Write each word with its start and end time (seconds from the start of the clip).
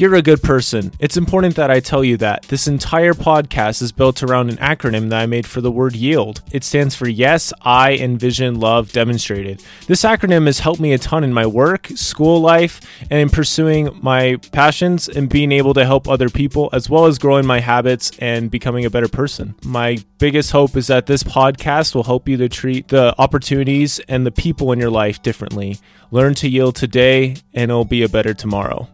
You're 0.00 0.14
a 0.14 0.22
good 0.22 0.42
person. 0.42 0.92
It's 0.98 1.18
important 1.18 1.56
that 1.56 1.70
I 1.70 1.80
tell 1.80 2.02
you 2.02 2.16
that. 2.16 2.44
This 2.44 2.66
entire 2.66 3.12
podcast 3.12 3.82
is 3.82 3.92
built 3.92 4.22
around 4.22 4.48
an 4.48 4.56
acronym 4.56 5.10
that 5.10 5.20
I 5.20 5.26
made 5.26 5.46
for 5.46 5.60
the 5.60 5.70
word 5.70 5.94
yield. 5.94 6.40
It 6.52 6.64
stands 6.64 6.94
for 6.94 7.06
Yes, 7.06 7.52
I 7.60 7.96
Envision 7.96 8.58
Love 8.58 8.92
Demonstrated. 8.92 9.62
This 9.88 10.04
acronym 10.04 10.46
has 10.46 10.60
helped 10.60 10.80
me 10.80 10.94
a 10.94 10.98
ton 10.98 11.22
in 11.22 11.34
my 11.34 11.44
work, 11.44 11.86
school 11.88 12.40
life, 12.40 12.80
and 13.10 13.20
in 13.20 13.28
pursuing 13.28 13.90
my 14.00 14.36
passions 14.52 15.06
and 15.06 15.28
being 15.28 15.52
able 15.52 15.74
to 15.74 15.84
help 15.84 16.08
other 16.08 16.30
people, 16.30 16.70
as 16.72 16.88
well 16.88 17.04
as 17.04 17.18
growing 17.18 17.44
my 17.44 17.60
habits 17.60 18.10
and 18.20 18.50
becoming 18.50 18.86
a 18.86 18.90
better 18.90 19.06
person. 19.06 19.54
My 19.66 19.98
biggest 20.16 20.50
hope 20.50 20.78
is 20.78 20.86
that 20.86 21.04
this 21.04 21.22
podcast 21.22 21.94
will 21.94 22.04
help 22.04 22.26
you 22.26 22.38
to 22.38 22.48
treat 22.48 22.88
the 22.88 23.14
opportunities 23.18 23.98
and 24.08 24.24
the 24.24 24.30
people 24.30 24.72
in 24.72 24.78
your 24.78 24.88
life 24.88 25.22
differently. 25.22 25.76
Learn 26.10 26.32
to 26.36 26.48
yield 26.48 26.76
today, 26.76 27.36
and 27.52 27.70
it'll 27.70 27.84
be 27.84 28.02
a 28.02 28.08
better 28.08 28.32
tomorrow. 28.32 28.88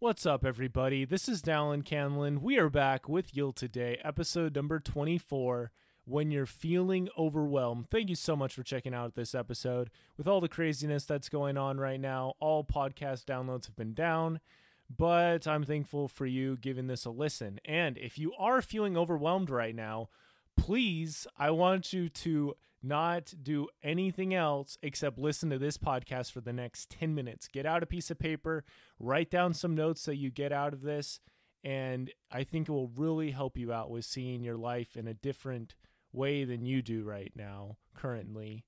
What's 0.00 0.24
up, 0.24 0.46
everybody? 0.46 1.04
This 1.04 1.28
is 1.28 1.42
Dallin 1.42 1.84
Canlin. 1.84 2.38
We 2.40 2.56
are 2.56 2.70
back 2.70 3.06
with 3.06 3.36
Yield 3.36 3.56
Today, 3.56 4.00
episode 4.02 4.56
number 4.56 4.80
24. 4.80 5.72
When 6.06 6.30
you're 6.30 6.46
feeling 6.46 7.10
overwhelmed. 7.18 7.90
Thank 7.90 8.08
you 8.08 8.14
so 8.14 8.34
much 8.34 8.54
for 8.54 8.62
checking 8.62 8.94
out 8.94 9.14
this 9.14 9.34
episode. 9.34 9.90
With 10.16 10.26
all 10.26 10.40
the 10.40 10.48
craziness 10.48 11.04
that's 11.04 11.28
going 11.28 11.58
on 11.58 11.76
right 11.76 12.00
now, 12.00 12.32
all 12.40 12.64
podcast 12.64 13.26
downloads 13.26 13.66
have 13.66 13.76
been 13.76 13.92
down, 13.92 14.40
but 14.88 15.46
I'm 15.46 15.64
thankful 15.64 16.08
for 16.08 16.24
you 16.24 16.56
giving 16.56 16.86
this 16.86 17.04
a 17.04 17.10
listen. 17.10 17.60
And 17.66 17.98
if 17.98 18.18
you 18.18 18.32
are 18.38 18.62
feeling 18.62 18.96
overwhelmed 18.96 19.50
right 19.50 19.74
now, 19.74 20.08
please, 20.56 21.26
I 21.36 21.50
want 21.50 21.92
you 21.92 22.08
to 22.08 22.54
not 22.82 23.34
do 23.42 23.68
anything 23.82 24.34
else 24.34 24.78
except 24.82 25.18
listen 25.18 25.50
to 25.50 25.58
this 25.58 25.76
podcast 25.76 26.32
for 26.32 26.40
the 26.40 26.52
next 26.52 26.90
10 26.90 27.14
minutes. 27.14 27.48
Get 27.48 27.66
out 27.66 27.82
a 27.82 27.86
piece 27.86 28.10
of 28.10 28.18
paper, 28.18 28.64
write 28.98 29.30
down 29.30 29.54
some 29.54 29.74
notes 29.74 30.04
that 30.04 30.16
you 30.16 30.30
get 30.30 30.52
out 30.52 30.72
of 30.72 30.82
this, 30.82 31.20
and 31.62 32.10
I 32.30 32.44
think 32.44 32.68
it 32.68 32.72
will 32.72 32.88
really 32.88 33.32
help 33.32 33.58
you 33.58 33.72
out 33.72 33.90
with 33.90 34.04
seeing 34.04 34.42
your 34.42 34.56
life 34.56 34.96
in 34.96 35.06
a 35.06 35.14
different 35.14 35.74
way 36.12 36.44
than 36.44 36.64
you 36.64 36.82
do 36.82 37.02
right 37.02 37.32
now 37.36 37.76
currently. 37.94 38.64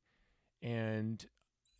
And 0.60 1.24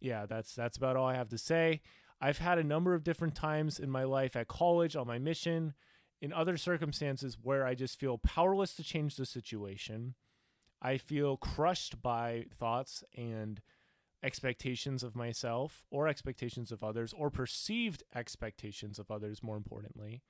yeah, 0.00 0.27
that's 0.27 0.55
that's 0.55 0.77
about 0.77 0.96
all 0.96 1.06
I 1.06 1.14
have 1.14 1.28
to 1.28 1.39
say. 1.39 1.83
I've 2.20 2.39
had 2.39 2.58
a 2.58 2.64
number 2.64 2.94
of 2.94 3.05
different 3.05 3.34
times 3.34 3.78
in 3.78 3.91
my 3.91 4.05
life 4.05 4.36
at 4.36 4.48
college 4.48 4.96
on 4.96 5.06
my 5.06 5.19
mission 5.19 5.74
in 6.20 6.33
other 6.33 6.56
circumstances 6.56 7.36
where 7.42 7.67
I 7.67 7.74
just 7.74 7.98
feel 7.98 8.17
powerless 8.17 8.74
to 8.74 8.84
change 8.84 9.17
the 9.17 9.27
situation 9.27 10.14
I 10.83 10.98
feel 10.98 11.36
crushed 11.36 12.02
by 12.02 12.47
thoughts 12.58 13.05
and 13.16 13.62
expectations 14.22 15.02
of 15.02 15.16
myself 15.16 15.84
or 15.91 16.08
expectations 16.08 16.72
of 16.72 16.83
others 16.83 17.14
or 17.16 17.30
perceived 17.30 18.02
expectations 18.14 18.98
of 18.98 19.11
others 19.11 19.42
more 19.42 19.56
importantly 19.56 20.22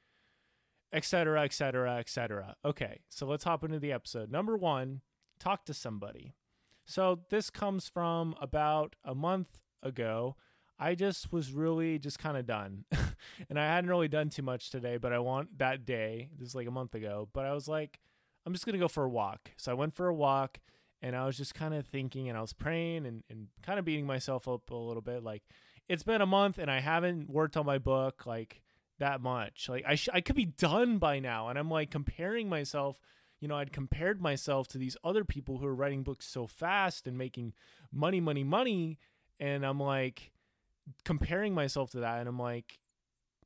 etc 0.93 1.43
etc 1.43 1.99
etc 1.99 2.57
okay 2.65 3.01
so 3.09 3.27
let's 3.27 3.45
hop 3.45 3.65
into 3.65 3.79
the 3.79 3.93
episode. 3.93 4.31
Number 4.31 4.57
one 4.57 5.01
talk 5.41 5.65
to 5.67 5.75
somebody. 5.75 6.35
So 6.85 7.21
this 7.31 7.51
comes 7.51 7.89
from 7.89 8.35
about 8.41 8.97
a 9.05 9.15
month 9.15 9.59
ago. 9.83 10.37
I 10.79 10.95
just 10.95 11.33
was 11.33 11.53
really 11.53 11.99
just 11.99 12.19
kind 12.19 12.37
of 12.37 12.47
done. 12.47 12.85
And 13.49 13.59
i 13.59 13.65
hadn't 13.65 13.89
really 13.89 14.09
done 14.09 14.31
too 14.31 14.43
much 14.43 14.71
today 14.71 14.97
but 14.97 15.13
i 15.13 15.19
want 15.19 15.59
that 15.59 15.87
day. 15.87 16.29
This 16.39 16.49
is 16.49 16.55
like 16.55 16.67
a 16.67 16.73
month 16.73 16.95
ago 16.95 17.29
but 17.33 17.47
i 17.47 17.53
was 17.53 17.69
like 17.69 18.01
I'm 18.45 18.53
just 18.53 18.65
going 18.65 18.75
to 18.75 18.79
go 18.79 18.89
for 18.89 19.05
a 19.05 19.09
walk. 19.09 19.51
So 19.57 19.71
I 19.71 19.75
went 19.75 19.95
for 19.95 20.09
a 20.09 20.15
walk 20.15 20.59
and 21.01 21.17
I 21.17 21.27
was 21.27 21.37
just 21.37 21.55
kind 21.55 21.75
of 21.75 21.87
thinking 21.87 22.29
and 22.29 22.37
I 22.37 22.41
was 22.41 22.53
praying 22.53 23.07
and, 23.07 23.23
and 23.31 23.49
kind 23.63 23.79
of 23.79 23.85
beating 23.85 24.07
myself 24.07 24.49
up 24.49 24.71
a 24.71 24.75
little 24.75 25.03
bit. 25.03 25.23
Like, 25.23 25.43
it's 25.89 26.03
been 26.03 26.21
a 26.21 26.27
month 26.27 26.59
and 26.59 26.71
I 26.71 26.81
haven't 26.81 27.29
worked 27.29 27.57
on 27.57 27.67
my 27.67 27.79
book 27.79 28.27
like 28.27 28.63
that 28.99 29.21
much. 29.21 29.69
Like, 29.69 29.85
I, 29.87 29.95
sh- 29.97 30.09
I 30.13 30.21
could 30.21 30.37
be 30.37 30.45
done 30.47 30.99
by 30.99 31.19
now. 31.19 31.49
And 31.49 31.59
I'm 31.59 31.71
like 31.71 31.91
comparing 31.91 32.49
myself. 32.49 33.01
You 33.41 33.49
know, 33.49 33.57
I'd 33.57 33.73
compared 33.73 34.21
myself 34.21 34.69
to 34.69 34.79
these 34.79 34.97
other 35.03 35.25
people 35.25 35.59
who 35.59 35.67
are 35.67 35.75
writing 35.75 36.05
books 36.05 36.27
so 36.27 36.47
fast 36.47 37.09
and 37.09 37.19
making 37.19 37.55
money, 37.93 38.21
money, 38.21 38.45
money. 38.45 38.99
And 39.41 39.67
I'm 39.67 39.81
like 39.81 40.31
comparing 41.05 41.53
myself 41.53 41.91
to 41.91 42.01
that. 42.01 42.21
And 42.21 42.29
I'm 42.29 42.39
like, 42.39 42.79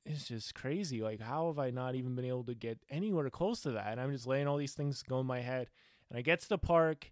it's 0.07 0.29
just 0.29 0.55
crazy. 0.55 1.03
Like, 1.03 1.21
how 1.21 1.49
have 1.49 1.59
I 1.59 1.71
not 1.71 1.95
even 1.95 2.15
been 2.15 2.25
able 2.25 2.45
to 2.45 2.55
get 2.55 2.79
anywhere 2.89 3.29
close 3.29 3.61
to 3.63 3.73
that? 3.73 3.89
And 3.89 4.01
I'm 4.01 4.13
just 4.13 4.27
laying 4.27 4.47
all 4.47 4.57
these 4.57 4.75
things 4.75 5.03
go 5.03 5.21
in 5.21 5.27
my 5.27 5.41
head. 5.41 5.69
And 6.09 6.19
I 6.19 6.23
get 6.23 6.41
to 6.41 6.49
the 6.49 6.59
park 6.59 7.11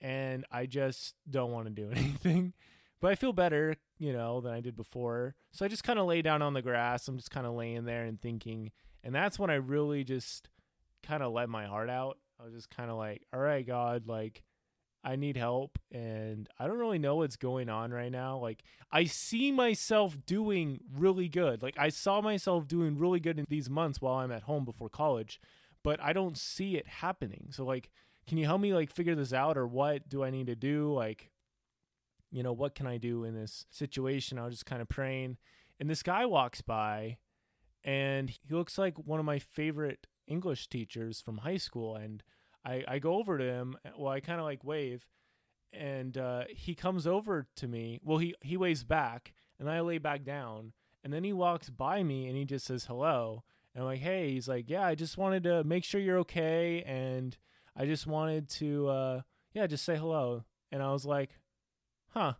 and 0.00 0.44
I 0.50 0.66
just 0.66 1.14
don't 1.30 1.52
want 1.52 1.66
to 1.66 1.70
do 1.70 1.90
anything. 1.94 2.52
But 3.00 3.12
I 3.12 3.14
feel 3.14 3.32
better, 3.32 3.76
you 3.98 4.12
know, 4.12 4.40
than 4.40 4.52
I 4.52 4.60
did 4.60 4.76
before. 4.76 5.34
So 5.52 5.64
I 5.64 5.68
just 5.68 5.84
kind 5.84 5.98
of 5.98 6.06
lay 6.06 6.22
down 6.22 6.42
on 6.42 6.54
the 6.54 6.62
grass. 6.62 7.08
I'm 7.08 7.16
just 7.16 7.30
kind 7.30 7.46
of 7.46 7.54
laying 7.54 7.84
there 7.84 8.04
and 8.04 8.20
thinking. 8.20 8.72
And 9.04 9.14
that's 9.14 9.38
when 9.38 9.50
I 9.50 9.54
really 9.54 10.04
just 10.04 10.48
kind 11.02 11.22
of 11.22 11.32
let 11.32 11.48
my 11.48 11.66
heart 11.66 11.90
out. 11.90 12.18
I 12.40 12.44
was 12.44 12.54
just 12.54 12.70
kind 12.70 12.90
of 12.90 12.96
like, 12.96 13.22
all 13.32 13.40
right, 13.40 13.66
God, 13.66 14.06
like, 14.06 14.42
I 15.04 15.16
need 15.16 15.36
help 15.36 15.78
and 15.90 16.48
I 16.58 16.66
don't 16.66 16.78
really 16.78 16.98
know 16.98 17.16
what's 17.16 17.36
going 17.36 17.68
on 17.68 17.90
right 17.90 18.12
now. 18.12 18.38
Like 18.38 18.62
I 18.90 19.04
see 19.04 19.50
myself 19.50 20.16
doing 20.26 20.80
really 20.96 21.28
good. 21.28 21.62
Like 21.62 21.76
I 21.78 21.88
saw 21.88 22.20
myself 22.20 22.68
doing 22.68 22.98
really 22.98 23.18
good 23.18 23.38
in 23.38 23.46
these 23.48 23.68
months 23.68 24.00
while 24.00 24.16
I'm 24.16 24.30
at 24.30 24.44
home 24.44 24.64
before 24.64 24.88
college, 24.88 25.40
but 25.82 26.00
I 26.00 26.12
don't 26.12 26.38
see 26.38 26.76
it 26.76 26.86
happening. 26.86 27.48
So 27.50 27.64
like 27.64 27.90
can 28.28 28.38
you 28.38 28.46
help 28.46 28.60
me 28.60 28.72
like 28.72 28.90
figure 28.90 29.16
this 29.16 29.32
out 29.32 29.58
or 29.58 29.66
what 29.66 30.08
do 30.08 30.22
I 30.22 30.30
need 30.30 30.46
to 30.46 30.54
do? 30.54 30.92
Like 30.92 31.30
you 32.30 32.42
know, 32.42 32.52
what 32.52 32.74
can 32.74 32.86
I 32.86 32.96
do 32.96 33.24
in 33.24 33.34
this 33.34 33.66
situation? 33.70 34.38
I 34.38 34.44
was 34.44 34.54
just 34.54 34.66
kind 34.66 34.80
of 34.80 34.88
praying 34.88 35.36
and 35.80 35.90
this 35.90 36.04
guy 36.04 36.26
walks 36.26 36.60
by 36.60 37.18
and 37.82 38.30
he 38.30 38.38
looks 38.50 38.78
like 38.78 38.96
one 38.98 39.18
of 39.18 39.26
my 39.26 39.40
favorite 39.40 40.06
English 40.28 40.68
teachers 40.68 41.20
from 41.20 41.38
high 41.38 41.56
school 41.56 41.96
and 41.96 42.22
I, 42.64 42.84
I 42.86 42.98
go 42.98 43.14
over 43.14 43.38
to 43.38 43.44
him. 43.44 43.76
Well, 43.96 44.12
I 44.12 44.20
kind 44.20 44.38
of 44.38 44.44
like 44.44 44.64
wave, 44.64 45.04
and 45.72 46.16
uh, 46.16 46.44
he 46.48 46.74
comes 46.74 47.06
over 47.06 47.46
to 47.56 47.68
me. 47.68 48.00
Well, 48.02 48.18
he 48.18 48.34
he 48.40 48.56
waves 48.56 48.84
back, 48.84 49.32
and 49.58 49.70
I 49.70 49.80
lay 49.80 49.98
back 49.98 50.24
down, 50.24 50.72
and 51.02 51.12
then 51.12 51.24
he 51.24 51.32
walks 51.32 51.70
by 51.70 52.02
me 52.02 52.26
and 52.26 52.36
he 52.36 52.44
just 52.44 52.66
says 52.66 52.84
hello. 52.84 53.44
And 53.74 53.82
I'm 53.82 53.86
like, 53.86 54.00
hey, 54.00 54.32
he's 54.32 54.48
like, 54.48 54.68
yeah, 54.68 54.86
I 54.86 54.94
just 54.94 55.16
wanted 55.16 55.44
to 55.44 55.64
make 55.64 55.84
sure 55.84 56.00
you're 56.00 56.18
okay, 56.18 56.82
and 56.82 57.36
I 57.74 57.86
just 57.86 58.06
wanted 58.06 58.48
to, 58.50 58.88
uh, 58.88 59.20
yeah, 59.54 59.66
just 59.66 59.84
say 59.84 59.96
hello. 59.96 60.44
And 60.70 60.82
I 60.82 60.92
was 60.92 61.06
like, 61.06 61.30
huh. 62.08 62.34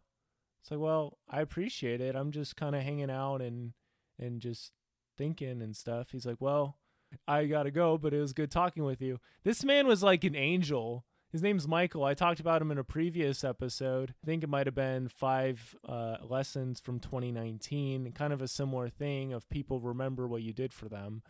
It's 0.61 0.71
like, 0.71 0.81
well, 0.81 1.19
I 1.29 1.41
appreciate 1.41 2.01
it. 2.01 2.15
I'm 2.15 2.31
just 2.31 2.55
kind 2.55 2.77
of 2.77 2.83
hanging 2.83 3.11
out 3.11 3.43
and 3.43 3.73
and 4.19 4.41
just 4.41 4.73
thinking 5.19 5.61
and 5.61 5.75
stuff. 5.75 6.09
He's 6.13 6.27
like, 6.27 6.41
well, 6.41 6.79
I 7.27 7.47
gotta 7.47 7.71
go, 7.71 7.99
but 7.99 8.15
it 8.15 8.21
was 8.21 8.33
good 8.33 8.51
talking 8.51 8.85
with 8.85 9.01
you. 9.01 9.19
This 9.45 9.65
man 9.65 9.87
was 9.87 10.03
like 10.03 10.25
an 10.25 10.37
angel. 10.37 11.05
His 11.31 11.43
name's 11.43 11.67
Michael. 11.67 12.05
I 12.05 12.13
talked 12.13 12.41
about 12.41 12.61
him 12.61 12.71
in 12.71 12.79
a 12.79 12.85
previous 12.85 13.43
episode. 13.43 14.15
I 14.23 14.27
think 14.27 14.43
it 14.43 14.51
might 14.51 14.67
have 14.67 14.75
been 14.75 15.09
five 15.09 15.75
uh, 15.89 16.17
lessons 16.23 16.79
from 16.79 17.01
2019, 17.01 18.13
kind 18.13 18.33
of 18.35 18.43
a 18.43 18.49
similar 18.49 18.91
thing 18.91 19.33
of 19.33 19.49
people 19.49 19.81
remember 19.81 20.29
what 20.29 20.43
you 20.43 20.53
did 20.53 20.75
for 20.75 20.91
them. 20.91 21.23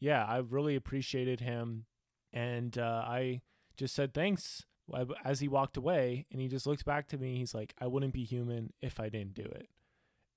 Yeah, 0.00 0.24
I 0.24 0.38
really 0.38 0.74
appreciated 0.74 1.40
him. 1.40 1.86
And 2.32 2.76
uh, 2.76 3.04
I 3.06 3.42
just 3.76 3.94
said 3.94 4.12
thanks 4.12 4.64
as 5.24 5.40
he 5.40 5.48
walked 5.48 5.76
away. 5.76 6.26
And 6.32 6.40
he 6.40 6.48
just 6.48 6.66
looks 6.66 6.82
back 6.82 7.06
to 7.08 7.18
me. 7.18 7.36
He's 7.36 7.54
like, 7.54 7.74
I 7.80 7.86
wouldn't 7.86 8.12
be 8.12 8.24
human 8.24 8.72
if 8.80 8.98
I 8.98 9.08
didn't 9.08 9.34
do 9.34 9.42
it. 9.42 9.68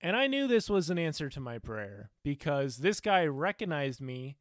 And 0.02 0.16
I 0.16 0.28
knew 0.28 0.48
this 0.48 0.70
was 0.70 0.90
an 0.90 0.98
answer 0.98 1.30
to 1.30 1.40
my 1.40 1.58
prayer 1.58 2.10
because 2.24 2.78
this 2.78 3.00
guy 3.00 3.26
recognized 3.26 4.00
me 4.00 4.38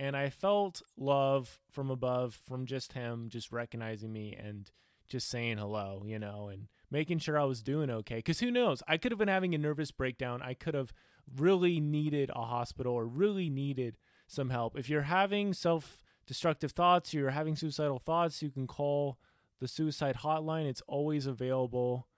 and 0.00 0.16
I 0.16 0.30
felt 0.30 0.80
love 0.96 1.60
from 1.70 1.90
above 1.90 2.34
from 2.34 2.64
just 2.64 2.94
him 2.94 3.28
just 3.28 3.52
recognizing 3.52 4.10
me 4.10 4.34
and 4.34 4.70
just 5.08 5.28
saying 5.28 5.58
hello, 5.58 6.04
you 6.06 6.18
know, 6.18 6.48
and 6.48 6.68
making 6.90 7.18
sure 7.18 7.38
I 7.38 7.44
was 7.44 7.62
doing 7.62 7.90
okay. 7.90 8.16
Because 8.16 8.40
who 8.40 8.50
knows? 8.50 8.82
I 8.88 8.96
could 8.96 9.12
have 9.12 9.18
been 9.18 9.28
having 9.28 9.54
a 9.54 9.58
nervous 9.58 9.90
breakdown. 9.90 10.40
I 10.40 10.54
could 10.54 10.72
have 10.72 10.94
really 11.36 11.80
needed 11.80 12.30
a 12.34 12.46
hospital 12.46 12.94
or 12.94 13.04
really 13.04 13.50
needed 13.50 13.98
some 14.26 14.48
help. 14.48 14.78
If 14.78 14.88
you're 14.88 15.02
having 15.02 15.52
self 15.52 16.02
destructive 16.26 16.72
thoughts, 16.72 17.12
you're 17.12 17.30
having 17.30 17.54
suicidal 17.54 17.98
thoughts, 17.98 18.40
you 18.40 18.50
can 18.50 18.66
call 18.66 19.18
the 19.60 19.68
suicide 19.68 20.18
hotline. 20.22 20.64
It's 20.64 20.82
always 20.86 21.26
available. 21.26 22.08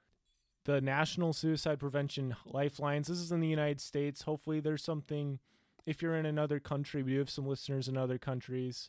The 0.67 0.81
National 0.81 1.33
Suicide 1.33 1.81
Prevention 1.81 2.37
Lifelines. 2.47 3.09
This 3.09 3.19
is 3.19 3.33
in 3.33 3.41
the 3.41 3.49
United 3.49 3.81
States. 3.81 4.23
Hopefully, 4.23 4.61
there's 4.61 4.85
something 4.85 5.41
if 5.87 6.03
you're 6.03 6.17
in 6.17 6.27
another 6.27 6.61
country. 6.61 7.03
We 7.03 7.13
do 7.13 7.19
have 7.19 7.31
some 7.31 7.47
listeners 7.47 7.89
in 7.89 7.97
other 7.97 8.19
countries. 8.19 8.89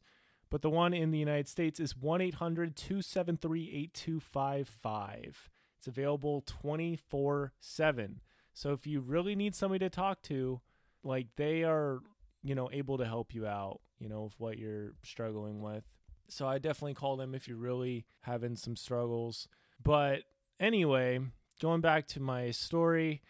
But 0.49 0.61
the 0.61 0.69
one 0.69 0.93
in 0.93 1.11
the 1.11 1.17
United 1.17 1.47
States 1.47 1.79
is 1.79 1.97
1 1.97 2.21
800 2.21 2.75
273 2.75 3.69
8255. 3.69 5.49
It's 5.79 5.87
available 5.87 6.43
24 6.45 7.53
7. 7.59 8.21
So 8.53 8.71
if 8.71 8.85
you 8.85 9.01
really 9.01 9.35
need 9.35 9.55
somebody 9.55 9.83
to 9.83 9.89
talk 9.89 10.21
to, 10.23 10.61
like 11.03 11.27
they 11.35 11.63
are, 11.63 12.01
you 12.43 12.53
know, 12.55 12.69
able 12.71 12.99
to 12.99 13.05
help 13.05 13.33
you 13.33 13.47
out, 13.47 13.81
you 13.99 14.07
know, 14.07 14.21
with 14.21 14.39
what 14.39 14.57
you're 14.59 14.93
struggling 15.03 15.61
with. 15.61 15.83
So 16.29 16.47
I 16.47 16.59
definitely 16.59 16.93
call 16.93 17.17
them 17.17 17.33
if 17.33 17.47
you're 17.47 17.57
really 17.57 18.05
having 18.21 18.55
some 18.55 18.75
struggles. 18.75 19.47
But 19.83 20.19
anyway, 20.59 21.19
going 21.61 21.81
back 21.81 22.07
to 22.09 22.19
my 22.19 22.51
story, 22.51 23.21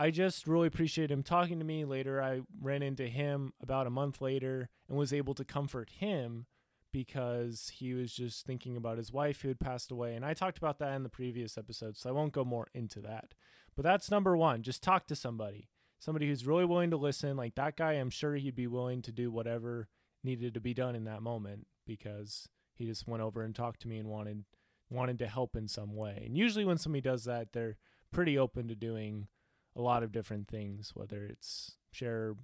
I 0.00 0.12
just 0.12 0.46
really 0.46 0.68
appreciated 0.68 1.12
him 1.12 1.24
talking 1.24 1.58
to 1.58 1.64
me. 1.64 1.84
Later, 1.84 2.22
I 2.22 2.42
ran 2.62 2.82
into 2.82 3.08
him 3.08 3.52
about 3.60 3.88
a 3.88 3.90
month 3.90 4.20
later 4.20 4.68
and 4.88 4.96
was 4.96 5.12
able 5.12 5.34
to 5.34 5.44
comfort 5.44 5.90
him 5.90 6.46
because 6.92 7.72
he 7.74 7.94
was 7.94 8.12
just 8.12 8.46
thinking 8.46 8.76
about 8.76 8.96
his 8.96 9.12
wife 9.12 9.42
who 9.42 9.48
had 9.48 9.58
passed 9.58 9.90
away. 9.90 10.14
And 10.14 10.24
I 10.24 10.34
talked 10.34 10.56
about 10.56 10.78
that 10.78 10.94
in 10.94 11.02
the 11.02 11.08
previous 11.08 11.58
episode, 11.58 11.96
so 11.96 12.08
I 12.08 12.12
won't 12.12 12.32
go 12.32 12.44
more 12.44 12.68
into 12.72 13.00
that. 13.00 13.34
But 13.74 13.82
that's 13.82 14.10
number 14.10 14.36
one. 14.36 14.62
Just 14.62 14.84
talk 14.84 15.08
to 15.08 15.16
somebody. 15.16 15.68
Somebody 15.98 16.28
who's 16.28 16.46
really 16.46 16.64
willing 16.64 16.90
to 16.90 16.96
listen. 16.96 17.36
Like 17.36 17.56
that 17.56 17.76
guy, 17.76 17.94
I'm 17.94 18.10
sure 18.10 18.36
he'd 18.36 18.54
be 18.54 18.68
willing 18.68 19.02
to 19.02 19.12
do 19.12 19.32
whatever 19.32 19.88
needed 20.22 20.54
to 20.54 20.60
be 20.60 20.74
done 20.74 20.94
in 20.94 21.04
that 21.04 21.22
moment 21.22 21.66
because 21.86 22.48
he 22.72 22.86
just 22.86 23.08
went 23.08 23.22
over 23.22 23.42
and 23.42 23.54
talked 23.54 23.80
to 23.82 23.88
me 23.88 23.98
and 23.98 24.08
wanted 24.08 24.44
wanted 24.90 25.18
to 25.18 25.26
help 25.26 25.56
in 25.56 25.66
some 25.66 25.96
way. 25.96 26.22
And 26.24 26.36
usually 26.36 26.64
when 26.64 26.78
somebody 26.78 27.02
does 27.02 27.24
that, 27.24 27.52
they're 27.52 27.76
pretty 28.12 28.38
open 28.38 28.68
to 28.68 28.74
doing 28.74 29.26
a 29.76 29.80
lot 29.80 30.02
of 30.02 30.12
different 30.12 30.48
things, 30.48 30.92
whether 30.94 31.24
it's 31.24 31.76
share, 31.90 32.34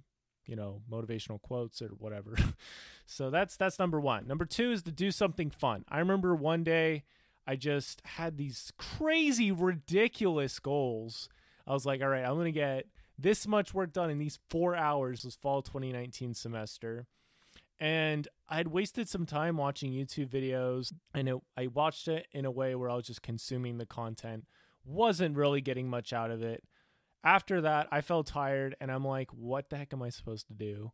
you 0.45 0.55
know, 0.55 0.81
motivational 0.89 1.41
quotes 1.41 1.81
or 1.81 1.89
whatever. 1.89 2.35
so 3.05 3.29
that's 3.29 3.57
that's 3.57 3.79
number 3.79 3.99
1. 3.99 4.27
Number 4.27 4.45
2 4.45 4.71
is 4.71 4.83
to 4.83 4.91
do 4.91 5.11
something 5.11 5.49
fun. 5.49 5.85
I 5.89 5.99
remember 5.99 6.35
one 6.35 6.63
day 6.63 7.03
I 7.47 7.55
just 7.55 8.01
had 8.05 8.37
these 8.37 8.71
crazy 8.77 9.51
ridiculous 9.51 10.59
goals. 10.59 11.29
I 11.67 11.73
was 11.73 11.85
like, 11.85 12.01
"All 12.01 12.09
right, 12.09 12.25
I'm 12.25 12.35
going 12.35 12.45
to 12.45 12.51
get 12.51 12.85
this 13.17 13.47
much 13.47 13.73
work 13.73 13.93
done 13.93 14.09
in 14.09 14.17
these 14.19 14.39
4 14.49 14.75
hours 14.75 15.23
this 15.23 15.35
fall 15.35 15.61
2019 15.61 16.33
semester." 16.33 17.07
and 17.79 18.27
I 18.47 18.57
had 18.57 18.67
wasted 18.69 19.09
some 19.09 19.25
time 19.25 19.57
watching 19.57 19.91
YouTube 19.91 20.29
videos, 20.29 20.93
and 21.13 21.27
it, 21.27 21.35
I 21.57 21.67
watched 21.67 22.07
it 22.07 22.27
in 22.31 22.45
a 22.45 22.51
way 22.51 22.75
where 22.75 22.89
I 22.89 22.95
was 22.95 23.07
just 23.07 23.21
consuming 23.21 23.77
the 23.77 23.85
content, 23.85 24.45
wasn't 24.85 25.35
really 25.35 25.61
getting 25.61 25.89
much 25.89 26.13
out 26.13 26.31
of 26.31 26.41
it. 26.41 26.63
After 27.25 27.61
that, 27.61 27.87
I 27.91 28.01
felt 28.01 28.27
tired, 28.27 28.75
and 28.79 28.91
I'm 28.91 29.05
like, 29.05 29.31
what 29.31 29.69
the 29.69 29.77
heck 29.77 29.91
am 29.93 30.03
I 30.03 30.09
supposed 30.09 30.47
to 30.47 30.53
do? 30.53 30.91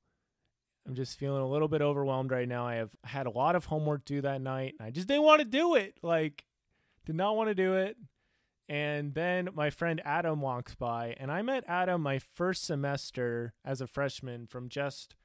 I'm 0.88 0.96
just 0.96 1.20
feeling 1.20 1.42
a 1.42 1.48
little 1.48 1.68
bit 1.68 1.82
overwhelmed 1.82 2.32
right 2.32 2.48
now. 2.48 2.66
I 2.66 2.76
have 2.76 2.92
had 3.04 3.28
a 3.28 3.32
lot 3.32 3.56
of 3.56 3.66
homework 3.66 4.06
due 4.06 4.22
that 4.22 4.42
night, 4.42 4.76
and 4.80 4.88
I 4.88 4.92
just 4.92 5.08
didn't 5.08 5.24
want 5.24 5.40
to 5.40 5.46
do 5.46 5.76
it. 5.76 5.98
Like, 6.02 6.46
did 7.06 7.16
not 7.16 7.36
want 7.36 7.50
to 7.50 7.56
do 7.56 7.76
it. 7.76 7.98
And 8.70 9.14
then 9.14 9.50
my 9.54 9.70
friend 9.70 10.02
Adam 10.06 10.40
walks 10.40 10.74
by, 10.74 11.16
and 11.20 11.30
I 11.30 11.42
met 11.42 11.66
Adam 11.68 12.02
my 12.02 12.20
first 12.20 12.64
semester 12.64 13.54
as 13.66 13.82
a 13.82 13.88
freshman 13.88 14.48
from 14.48 14.70
just 14.70 15.16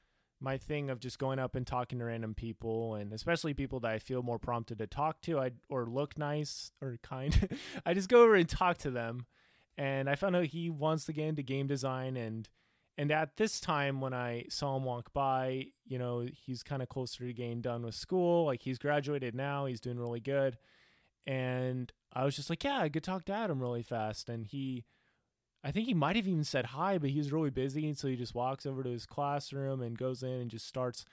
my 0.40 0.58
thing 0.58 0.90
of 0.90 1.00
just 1.00 1.18
going 1.18 1.38
up 1.38 1.54
and 1.54 1.66
talking 1.66 1.98
to 1.98 2.04
random 2.04 2.34
people 2.34 2.94
and 2.96 3.12
especially 3.12 3.54
people 3.54 3.80
that 3.80 3.92
I 3.92 3.98
feel 3.98 4.22
more 4.22 4.38
prompted 4.38 4.78
to 4.78 4.86
talk 4.86 5.22
to 5.22 5.38
I 5.38 5.52
or 5.68 5.86
look 5.86 6.18
nice 6.18 6.72
or 6.82 6.98
kind. 7.02 7.56
I 7.86 7.94
just 7.94 8.08
go 8.08 8.24
over 8.24 8.34
and 8.34 8.48
talk 8.48 8.78
to 8.78 8.90
them. 8.90 9.26
And 9.78 10.08
I 10.08 10.14
found 10.14 10.36
out 10.36 10.46
he 10.46 10.70
wants 10.70 11.04
to 11.04 11.12
get 11.12 11.26
into 11.26 11.42
game 11.42 11.66
design 11.66 12.16
and 12.16 12.48
and 12.98 13.12
at 13.12 13.36
this 13.36 13.60
time 13.60 14.00
when 14.00 14.14
I 14.14 14.46
saw 14.48 14.74
him 14.74 14.84
walk 14.84 15.12
by, 15.12 15.66
you 15.84 15.98
know, 15.98 16.26
he's 16.32 16.62
kind 16.62 16.80
of 16.80 16.88
closer 16.88 17.26
to 17.26 17.32
getting 17.34 17.60
done 17.60 17.82
with 17.82 17.94
school. 17.94 18.46
Like 18.46 18.62
he's 18.62 18.78
graduated 18.78 19.34
now, 19.34 19.66
he's 19.66 19.80
doing 19.80 19.98
really 19.98 20.20
good. 20.20 20.56
And 21.26 21.92
I 22.14 22.24
was 22.24 22.36
just 22.36 22.48
like, 22.48 22.64
yeah, 22.64 22.78
I 22.78 22.88
could 22.88 23.04
talk 23.04 23.26
to 23.26 23.34
Adam 23.34 23.60
really 23.60 23.82
fast. 23.82 24.30
And 24.30 24.46
he 24.46 24.86
I 25.66 25.72
think 25.72 25.86
he 25.86 25.94
might 25.94 26.14
have 26.14 26.28
even 26.28 26.44
said 26.44 26.66
hi, 26.66 26.96
but 26.96 27.10
he 27.10 27.18
was 27.18 27.32
really 27.32 27.50
busy, 27.50 27.92
so 27.94 28.06
he 28.06 28.14
just 28.14 28.36
walks 28.36 28.66
over 28.66 28.84
to 28.84 28.90
his 28.90 29.04
classroom 29.04 29.82
and 29.82 29.98
goes 29.98 30.22
in 30.22 30.30
and 30.30 30.48
just 30.48 30.64
starts 30.64 31.04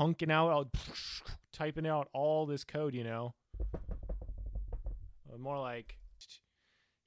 hunking 0.00 0.32
out, 0.32 0.70
typing 1.52 1.86
out 1.86 2.08
all 2.12 2.44
this 2.44 2.64
code, 2.64 2.96
you 2.96 3.04
know. 3.04 3.34
More 5.38 5.60
like 5.60 5.98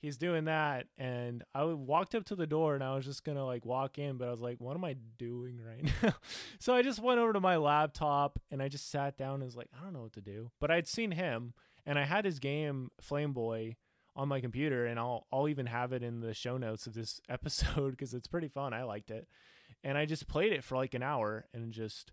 he's 0.05 0.17
doing 0.17 0.45
that, 0.45 0.87
and 0.97 1.43
I 1.53 1.63
walked 1.65 2.15
up 2.15 2.25
to 2.25 2.35
the 2.35 2.47
door, 2.47 2.75
and 2.75 2.83
I 2.83 2.95
was 2.95 3.05
just 3.05 3.23
gonna 3.23 3.45
like 3.45 3.65
walk 3.65 3.97
in, 3.97 4.17
but 4.17 4.27
I 4.27 4.31
was 4.31 4.39
like, 4.39 4.59
what 4.59 4.75
am 4.75 4.85
I 4.85 4.95
doing 5.17 5.59
right 5.65 5.91
now? 6.03 6.13
so 6.59 6.73
I 6.75 6.81
just 6.81 6.99
went 6.99 7.19
over 7.19 7.33
to 7.33 7.39
my 7.39 7.57
laptop 7.57 8.39
and 8.51 8.61
I 8.61 8.67
just 8.67 8.89
sat 8.89 9.17
down 9.17 9.35
and 9.35 9.43
was 9.43 9.55
like, 9.55 9.69
I 9.77 9.83
don't 9.83 9.93
know 9.93 10.01
what 10.01 10.13
to 10.13 10.21
do. 10.21 10.51
But 10.61 10.71
I'd 10.71 10.87
seen 10.87 11.11
him, 11.11 11.53
and 11.85 11.97
I 11.99 12.05
had 12.05 12.25
his 12.25 12.39
game 12.39 12.91
Flame 13.01 13.33
Boy 13.33 13.75
on 14.15 14.29
my 14.29 14.39
computer 14.39 14.85
and 14.85 14.97
I'll 14.97 15.27
I'll 15.31 15.49
even 15.49 15.65
have 15.65 15.91
it 15.91 16.01
in 16.01 16.21
the 16.21 16.33
show 16.33 16.57
notes 16.57 16.87
of 16.87 16.93
this 16.93 17.19
episode 17.29 17.91
because 17.91 18.13
it's 18.13 18.27
pretty 18.27 18.47
fun. 18.47 18.73
I 18.73 18.83
liked 18.83 19.11
it. 19.11 19.27
And 19.83 19.97
I 19.97 20.05
just 20.05 20.27
played 20.27 20.53
it 20.53 20.63
for 20.63 20.77
like 20.77 20.93
an 20.93 21.03
hour 21.03 21.45
and 21.53 21.71
just 21.71 22.11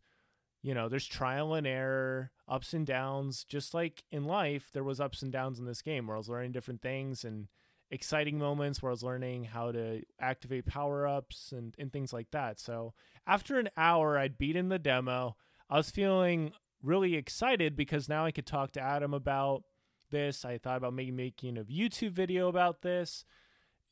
you 0.65 0.75
know, 0.75 0.89
there's 0.89 1.07
trial 1.07 1.55
and 1.55 1.67
error, 1.67 2.31
ups 2.49 2.73
and 2.73 2.87
downs, 2.87 3.43
just 3.43 3.75
like 3.75 4.05
in 4.13 4.25
life 4.25 4.71
there 4.73 4.85
was 4.85 5.01
ups 5.01 5.23
and 5.23 5.33
downs 5.33 5.59
in 5.59 5.65
this 5.65 5.83
game 5.83 6.07
where 6.07 6.17
I 6.17 6.19
was 6.19 6.29
learning 6.29 6.53
different 6.53 6.83
things 6.83 7.25
and 7.25 7.49
exciting 7.93 8.39
moments 8.39 8.83
where 8.83 8.91
I 8.91 8.95
was 8.95 9.05
learning 9.05 9.45
how 9.45 9.71
to 9.71 10.03
activate 10.19 10.67
power-ups 10.67 11.53
and 11.53 11.75
and 11.79 11.93
things 11.93 12.13
like 12.13 12.31
that. 12.33 12.59
So, 12.59 12.95
after 13.27 13.59
an 13.59 13.69
hour 13.77 14.19
I'd 14.19 14.39
beaten 14.39 14.69
the 14.69 14.79
demo. 14.79 15.37
I 15.71 15.77
was 15.77 15.91
feeling 15.91 16.53
really 16.83 17.15
excited 17.15 17.77
because 17.77 18.09
now 18.09 18.27
I 18.27 18.31
could 18.31 18.47
talk 18.47 18.73
to 18.73 18.81
Adam 18.81 19.15
about 19.15 19.63
this. 20.11 20.45
I 20.45 20.59
thought 20.59 20.77
about 20.77 20.93
maybe 20.93 21.13
making 21.13 21.57
a 21.57 21.65
YouTube 21.65 22.13
video 22.13 22.49
about 22.49 22.83
this. 22.83 23.25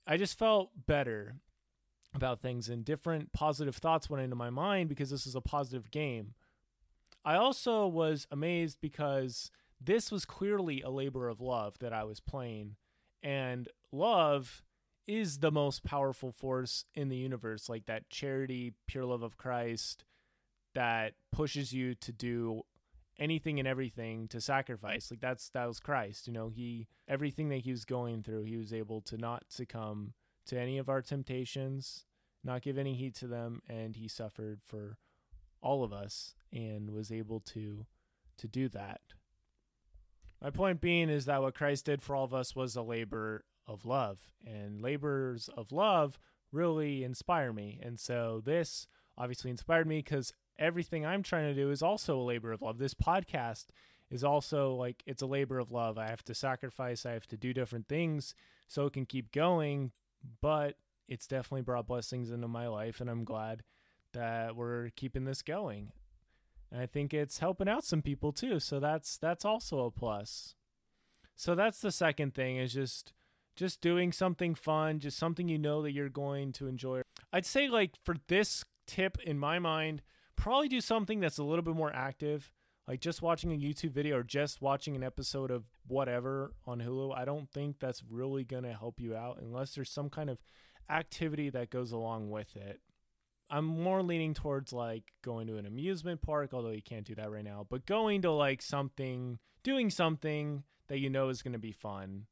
I 0.07 0.17
just 0.17 0.39
felt 0.39 0.71
better 0.87 1.37
about 2.15 2.43
things 2.43 2.69
and 2.69 2.85
different 2.85 3.33
positive 3.33 3.77
thoughts 3.77 4.11
went 4.11 4.25
into 4.25 4.37
my 4.37 4.51
mind 4.51 4.89
because 4.89 5.11
this 5.11 5.27
is 5.27 5.35
a 5.35 5.41
positive 5.41 5.91
game. 5.91 6.35
I 7.25 7.37
also 7.37 7.87
was 7.87 8.27
amazed 8.31 8.79
because 8.81 9.51
this 9.81 10.11
was 10.11 10.25
clearly 10.25 10.83
a 10.83 10.91
labor 10.91 11.29
of 11.29 11.41
love 11.41 11.79
that 11.79 11.93
I 11.93 12.05
was 12.05 12.21
playing. 12.21 12.77
And 13.23 13.69
love 13.93 14.63
is 15.07 15.39
the 15.39 15.51
most 15.51 15.83
powerful 15.83 16.33
force 16.33 16.85
in 16.95 17.09
the 17.09 17.17
universe, 17.17 17.69
like 17.69 17.87
that 17.87 18.09
charity, 18.11 18.75
pure 18.87 19.05
love 19.05 19.23
of 19.23 19.37
Christ 19.37 20.05
that 20.75 21.15
pushes 21.33 21.73
you 21.73 21.95
to 21.97 22.13
do 22.13 22.63
anything 23.19 23.59
and 23.59 23.69
everything 23.69 24.29
to 24.29 24.41
sacrifice. 24.41 25.11
Like 25.11 25.21
that's 25.21 25.49
that 25.51 25.67
was 25.67 25.81
Christ. 25.81 26.27
You 26.27 26.33
know, 26.33 26.49
he 26.49 26.89
everything 27.09 27.49
that 27.51 27.59
he 27.63 27.71
was 27.71 27.85
going 27.85 28.23
through, 28.23 28.45
he 28.45 28.57
was 28.57 28.73
able 28.73 29.01
to 29.03 29.17
not 29.17 29.45
succumb 29.49 30.15
to 30.47 30.59
any 30.59 30.79
of 30.79 30.89
our 30.89 31.03
temptations, 31.03 32.07
not 32.43 32.63
give 32.63 32.79
any 32.79 32.95
heed 32.95 33.15
to 33.17 33.27
them, 33.27 33.63
and 33.69 33.97
he 33.97 34.09
suffered 34.09 34.61
for 34.65 34.97
all 35.61 35.85
of 35.85 35.93
us 35.93 36.35
and 36.53 36.91
was 36.91 37.13
able 37.13 37.41
to 37.41 37.87
to 38.39 38.49
do 38.49 38.69
that. 38.71 39.01
My 40.43 40.51
point 40.51 40.81
being 40.81 41.11
is 41.11 41.27
that 41.27 41.43
what 41.43 41.55
Christ 41.55 41.85
did 41.85 42.03
for 42.03 42.17
all 42.17 42.25
of 42.25 42.35
us 42.35 42.57
was 42.57 42.75
a 42.77 42.83
labor 42.83 43.45
of 43.67 43.85
love, 43.85 44.19
and 44.45 44.81
labors 44.81 45.49
of 45.57 45.71
love 45.71 46.19
really 46.51 47.05
inspire 47.05 47.53
me. 47.53 47.79
And 47.83 48.01
so 48.01 48.43
this 48.45 48.87
obviously 49.19 49.51
inspired 49.51 49.87
me 49.87 49.99
because 49.99 50.33
everything 50.59 51.05
I'm 51.05 51.23
trying 51.23 51.47
to 51.47 51.55
do 51.55 51.71
is 51.71 51.83
also 51.83 52.19
a 52.19 52.23
labor 52.23 52.53
of 52.53 52.63
love. 52.63 52.79
This 52.79 52.95
podcast 52.95 53.67
is 54.11 54.25
also 54.25 54.75
like 54.75 55.03
it's 55.07 55.23
a 55.23 55.27
labor 55.27 55.59
of 55.59 55.71
love. 55.71 55.99
I 55.99 56.09
have 56.09 56.25
to 56.25 56.35
sacrifice, 56.35 57.07
I 57.07 57.13
have 57.13 57.27
to 57.29 57.37
do 57.37 57.53
different 57.53 57.87
things 57.87 58.35
so 58.67 58.87
it 58.87 58.93
can 58.93 59.07
keep 59.07 59.33
going, 59.33 59.93
but 60.41 60.77
it's 61.09 61.27
definitely 61.27 61.63
brought 61.63 61.87
blessings 61.87 62.31
into 62.31 62.49
my 62.49 62.67
life 62.67 63.01
and 63.01 63.11
I'm 63.11 63.25
glad 63.25 63.63
that 64.13 64.57
we're 64.57 64.91
keeping 64.97 65.25
this 65.25 65.43
going. 65.43 65.93
And 66.73 66.81
I 66.81 66.87
think 66.87 67.13
it's 67.13 67.39
helping 67.41 67.69
out 67.69 67.85
some 67.85 68.03
people 68.03 68.33
too, 68.33 68.61
so 68.61 68.79
that's 68.79 69.17
that's 69.19 69.45
also 69.45 69.85
a 69.85 69.91
plus. 69.91 70.55
So 71.37 71.55
that's 71.55 71.81
the 71.81 71.91
second 71.91 72.35
thing 72.35 72.59
is 72.59 72.73
just 72.73 73.13
just 73.57 73.81
doing 73.81 74.13
something 74.13 74.55
fun, 74.55 75.01
just 75.01 75.19
something 75.19 75.49
you 75.49 75.59
know 75.59 75.83
that 75.83 75.93
you're 75.93 76.09
going 76.09 76.53
to 76.53 76.67
enjoy. 76.67 77.03
I'd 77.33 77.47
say 77.47 77.69
like 77.69 77.93
for 78.05 78.15
this 78.29 78.65
tip 78.87 79.19
in 79.23 79.39
my 79.39 79.59
mind, 79.59 80.03
probably 80.37 80.69
do 80.69 80.81
something 80.81 81.21
that's 81.21 81.39
a 81.39 81.45
little 81.45 81.65
bit 81.65 81.75
more 81.75 81.95
active, 81.95 82.53
like 82.87 83.01
just 83.01 83.23
watching 83.23 83.53
a 83.53 83.59
YouTube 83.59 83.93
video 83.93 84.19
or 84.19 84.23
just 84.23 84.63
watching 84.63 84.97
an 84.97 85.03
episode 85.03 85.51
of 85.51 85.65
whatever 85.87 86.55
on 86.67 86.81
Hulu. 86.81 87.17
I 87.17 87.25
don't 87.25 87.51
think 87.51 87.81
that's 87.81 88.03
really 88.09 88.45
going 88.45 88.65
to 88.65 88.73
help 88.73 89.01
you 89.01 89.15
out 89.15 89.39
unless 89.41 89.75
there's 89.75 89.91
some 89.91 90.09
kind 90.09 90.31
of 90.31 90.39
activity 90.89 91.51
that 91.51 91.71
goes 91.71 91.93
along 91.93 92.31
with 92.31 92.57
it. 92.57 92.81
I'm 93.51 93.65
more 93.65 94.03
leaning 94.03 94.35
towards 94.35 94.73
like 94.73 95.13
going 95.23 95.47
to 95.49 95.57
an 95.57 95.67
amusement 95.67 96.23
park, 96.23 96.55
although 96.55 96.71
you 96.71 96.83
can't 96.83 97.05
do 97.05 97.15
that 97.17 97.31
right 97.31 97.45
now, 97.45 97.67
but 97.69 97.87
going 97.87 98.23
to 98.23 98.31
like 98.31 98.63
something, 98.63 99.39
doing 99.63 99.91
something 99.91 100.63
that 100.89 100.99
you 100.99 101.11
know 101.11 101.29
is 101.29 101.43
going 101.43 101.53
to 101.53 101.59
be 101.59 101.73
fun, 101.73 102.27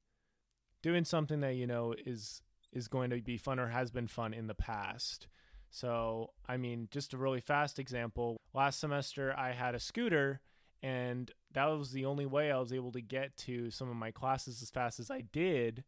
doing 0.83 1.05
something 1.05 1.41
that 1.41 1.55
you 1.55 1.67
know 1.67 1.95
is 2.07 2.43
is 2.73 2.89
going 2.89 3.11
to 3.11 3.21
be 3.21 3.37
fun 3.37 3.59
or 3.59 3.69
has 3.69 3.91
been 3.91 4.07
fun 4.07 4.33
in 4.35 4.47
the 4.47 4.55
past. 4.55 5.27
So, 5.71 6.31
I 6.49 6.57
mean, 6.57 6.89
just 6.91 7.13
a 7.15 7.19
really 7.19 7.41
fast 7.41 7.79
example. 7.79 8.41
Last 8.55 8.81
semester, 8.81 9.35
I 9.37 9.53
had 9.53 9.75
a 9.75 9.81
scooter, 9.81 10.41
and 10.83 11.31
that 11.53 11.67
was 11.67 11.93
the 11.93 12.05
only 12.05 12.27
way 12.27 12.51
I 12.51 12.59
was 12.59 12.73
able 12.73 12.93
to 12.93 13.01
get 13.01 13.37
to 13.39 13.71
some 13.71 13.91
of 13.91 13.97
my 13.97 14.11
classes 14.11 14.63
as 14.63 14.71
fast 14.71 15.01
as 15.01 15.11
I 15.11 15.23
did. 15.33 15.85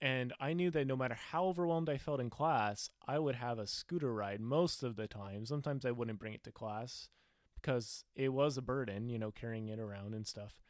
And 0.00 0.34
I 0.38 0.52
knew 0.52 0.70
that 0.72 0.86
no 0.86 0.96
matter 0.96 1.16
how 1.30 1.46
overwhelmed 1.46 1.88
I 1.88 1.96
felt 1.96 2.20
in 2.20 2.28
class, 2.28 2.90
I 3.06 3.18
would 3.18 3.36
have 3.36 3.58
a 3.58 3.66
scooter 3.66 4.12
ride 4.12 4.40
most 4.40 4.82
of 4.82 4.96
the 4.96 5.06
time. 5.06 5.46
Sometimes 5.46 5.86
I 5.86 5.90
wouldn't 5.90 6.18
bring 6.18 6.34
it 6.34 6.44
to 6.44 6.52
class 6.52 7.08
because 7.54 8.04
it 8.14 8.28
was 8.28 8.58
a 8.58 8.62
burden, 8.62 9.08
you 9.08 9.18
know, 9.18 9.30
carrying 9.30 9.68
it 9.68 9.78
around 9.78 10.14
and 10.14 10.26
stuff. 10.26 10.60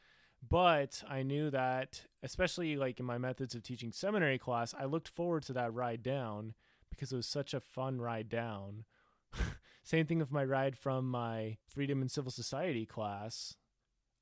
But 0.49 1.03
I 1.09 1.23
knew 1.23 1.51
that, 1.51 2.03
especially 2.23 2.77
like 2.77 3.01
in 3.01 3.07
my 3.07 3.19
methods 3.19 3.55
of 3.55 3.63
teaching 3.63 3.91
seminary 3.91 4.39
class, 4.39 4.75
I 4.79 4.85
looked 4.85 5.09
forward 5.09 5.43
to 5.45 5.53
that 5.55 5.75
ride 5.75 6.03
down 6.03 6.55
because 6.91 7.13
it 7.13 7.17
was 7.17 7.27
such 7.27 7.53
a 7.53 7.61
fun 7.61 8.01
ride 8.01 8.29
down. 8.29 8.85
Same 9.83 10.07
thing 10.07 10.19
with 10.19 10.33
my 10.33 10.45
ride 10.45 10.77
from 10.77 11.11
my 11.11 11.57
Freedom 11.69 12.01
and 12.01 12.11
Civil 12.11 12.31
Society 12.31 12.87
class. 12.87 13.55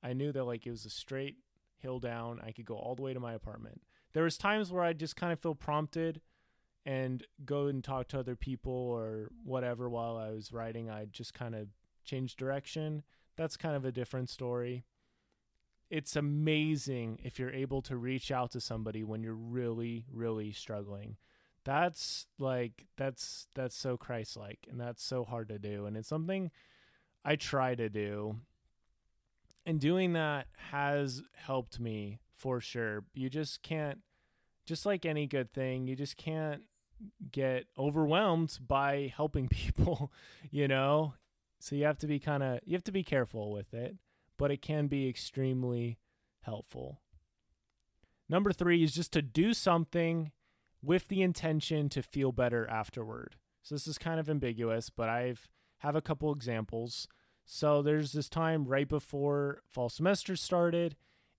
I 0.02 0.12
knew 0.12 0.32
that 0.32 0.44
like 0.44 0.66
it 0.66 0.70
was 0.70 0.84
a 0.84 0.90
straight 0.90 1.36
hill 1.76 1.98
down. 1.98 2.40
I 2.44 2.52
could 2.52 2.64
go 2.64 2.76
all 2.76 2.94
the 2.94 3.02
way 3.02 3.14
to 3.14 3.20
my 3.20 3.34
apartment. 3.34 3.82
There 4.14 4.24
was 4.24 4.38
times 4.38 4.72
where 4.72 4.82
I 4.82 4.92
just 4.92 5.16
kind 5.16 5.32
of 5.32 5.40
feel 5.40 5.54
prompted 5.54 6.20
and 6.86 7.26
go 7.44 7.66
and 7.66 7.82
talk 7.82 8.08
to 8.08 8.18
other 8.18 8.36
people 8.36 8.72
or 8.72 9.30
whatever 9.42 9.88
while 9.88 10.16
I 10.16 10.30
was 10.30 10.52
writing. 10.52 10.88
I 10.88 11.06
just 11.06 11.34
kind 11.34 11.54
of 11.54 11.68
change 12.04 12.36
direction. 12.36 13.02
That's 13.36 13.56
kind 13.56 13.74
of 13.74 13.84
a 13.84 13.92
different 13.92 14.30
story. 14.30 14.84
It's 15.90 16.16
amazing 16.16 17.20
if 17.24 17.38
you're 17.38 17.52
able 17.52 17.82
to 17.82 17.96
reach 17.96 18.30
out 18.30 18.52
to 18.52 18.60
somebody 18.60 19.02
when 19.02 19.22
you're 19.22 19.34
really, 19.34 20.06
really 20.12 20.52
struggling. 20.52 21.16
That's 21.64 22.26
like 22.38 22.86
that's 22.96 23.48
that's 23.54 23.76
so 23.76 23.96
Christ-like 23.96 24.66
and 24.70 24.78
that's 24.78 25.02
so 25.02 25.24
hard 25.24 25.48
to 25.48 25.58
do 25.58 25.86
and 25.86 25.96
it's 25.96 26.08
something 26.08 26.50
I 27.24 27.36
try 27.36 27.74
to 27.74 27.88
do. 27.88 28.36
And 29.64 29.80
doing 29.80 30.12
that 30.12 30.46
has 30.70 31.22
helped 31.34 31.80
me 31.80 32.20
for 32.36 32.60
sure. 32.60 33.04
You 33.14 33.30
just 33.30 33.62
can't 33.62 34.00
just 34.66 34.86
like 34.86 35.04
any 35.04 35.26
good 35.26 35.52
thing, 35.52 35.86
you 35.86 35.96
just 35.96 36.16
can't 36.16 36.62
get 37.30 37.66
overwhelmed 37.78 38.58
by 38.66 39.12
helping 39.14 39.48
people, 39.50 40.12
you 40.50 40.68
know? 40.68 41.14
So 41.58 41.76
you 41.76 41.84
have 41.84 41.98
to 41.98 42.06
be 42.06 42.18
kind 42.18 42.42
of 42.42 42.60
you 42.64 42.74
have 42.74 42.84
to 42.84 42.92
be 42.92 43.02
careful 43.02 43.50
with 43.50 43.72
it, 43.72 43.96
but 44.36 44.50
it 44.50 44.62
can 44.62 44.86
be 44.86 45.08
extremely 45.08 45.98
helpful. 46.42 47.00
Number 48.28 48.52
3 48.52 48.82
is 48.82 48.94
just 48.94 49.12
to 49.12 49.22
do 49.22 49.54
something 49.54 50.32
with 50.82 51.08
the 51.08 51.22
intention 51.22 51.88
to 51.90 52.02
feel 52.02 52.32
better 52.32 52.68
afterward. 52.68 53.36
So 53.62 53.74
this 53.74 53.86
is 53.86 53.96
kind 53.96 54.20
of 54.20 54.28
ambiguous, 54.28 54.90
but 54.90 55.08
I've 55.08 55.48
have 55.78 55.96
a 55.96 56.02
couple 56.02 56.32
examples. 56.32 57.06
So 57.44 57.82
there's 57.82 58.12
this 58.12 58.28
time 58.28 58.64
right 58.64 58.88
before 58.88 59.62
fall 59.66 59.88
semester 59.88 60.36
started 60.36 60.96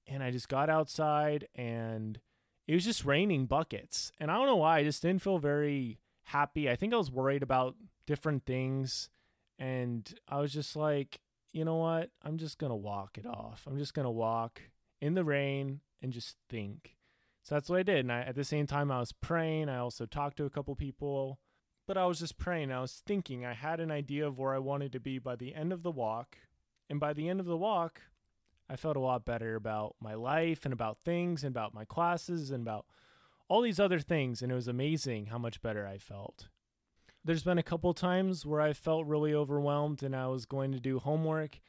and 0.08 0.24
I 0.24 0.32
just 0.32 0.50
got 0.50 0.70
outside 0.70 1.48
and 1.56 2.20
it 2.68 2.74
was 2.74 2.86
just 2.86 3.06
raining 3.06 3.46
buckets. 3.46 4.12
And 4.20 4.32
I 4.32 4.36
don't 4.36 4.48
know 4.48 4.56
why, 4.56 4.80
I 4.80 4.84
just 4.84 5.02
didn't 5.02 5.22
feel 5.22 5.38
very 5.38 6.00
happy. 6.26 6.70
I 6.70 6.76
think 6.76 6.94
I 6.94 6.98
was 6.98 7.12
worried 7.12 7.44
about 7.44 7.76
different 8.08 8.46
things. 8.46 9.10
And 9.58 10.12
I 10.28 10.40
was 10.40 10.52
just 10.54 10.76
like, 10.76 11.22
you 11.54 11.64
know 11.64 11.76
what? 11.76 12.10
I'm 12.24 12.38
just 12.38 12.58
going 12.58 12.72
to 12.72 12.76
walk 12.76 13.18
it 13.18 13.26
off. 13.26 13.64
I'm 13.68 13.78
just 13.78 13.94
going 13.94 14.06
to 14.06 14.12
walk 14.12 14.62
in 15.02 15.14
the 15.14 15.24
rain 15.24 15.82
and 16.02 16.12
just 16.12 16.36
think. 16.50 16.96
So 17.44 17.56
that's 17.56 17.70
what 17.70 17.80
I 17.80 17.84
did. 17.84 18.00
And 18.00 18.12
I, 18.12 18.22
at 18.22 18.36
the 18.36 18.44
same 18.44 18.68
time, 18.68 18.92
I 18.92 19.00
was 19.00 19.14
praying. 19.14 19.70
I 19.70 19.78
also 19.78 20.06
talked 20.06 20.38
to 20.38 20.46
a 20.46 20.50
couple 20.50 20.76
people, 20.76 21.40
but 21.88 21.98
I 21.98 22.06
was 22.06 22.20
just 22.20 22.38
praying. 22.38 22.72
I 22.72 22.82
was 22.82 23.02
thinking. 23.06 23.46
I 23.46 23.54
had 23.54 23.80
an 23.80 23.92
idea 23.92 24.28
of 24.28 24.40
where 24.40 24.54
I 24.54 24.60
wanted 24.60 24.92
to 24.94 25.00
be 25.00 25.20
by 25.20 25.36
the 25.36 25.54
end 25.54 25.72
of 25.72 25.84
the 25.84 25.92
walk. 25.92 26.38
And 26.90 27.00
by 27.00 27.14
the 27.14 27.30
end 27.30 27.40
of 27.40 27.46
the 27.46 27.58
walk, 27.58 28.02
I 28.70 28.76
felt 28.76 28.98
a 28.98 29.02
lot 29.02 29.26
better 29.26 29.56
about 29.56 29.96
my 30.00 30.16
life 30.16 30.66
and 30.66 30.74
about 30.74 30.98
things 31.06 31.44
and 31.44 31.54
about 31.54 31.74
my 31.74 31.86
classes 31.86 32.52
and 32.52 32.62
about 32.62 32.86
all 33.48 33.62
these 33.62 33.80
other 33.80 34.00
things. 34.00 34.42
And 34.42 34.52
it 34.52 34.56
was 34.56 34.68
amazing 34.68 35.28
how 35.28 35.38
much 35.38 35.62
better 35.62 35.86
I 35.86 35.98
felt. 35.98 36.48
There's 37.24 37.44
been 37.44 37.58
a 37.58 37.64
couple 37.64 37.94
times 37.94 38.46
where 38.46 38.62
I 38.62 38.74
felt 38.74 39.08
really 39.08 39.34
overwhelmed 39.34 40.04
and 40.04 40.16
I 40.16 40.28
was 40.28 40.46
going 40.46 40.72
to 40.72 40.80
do 40.80 41.00
homework 41.00 41.60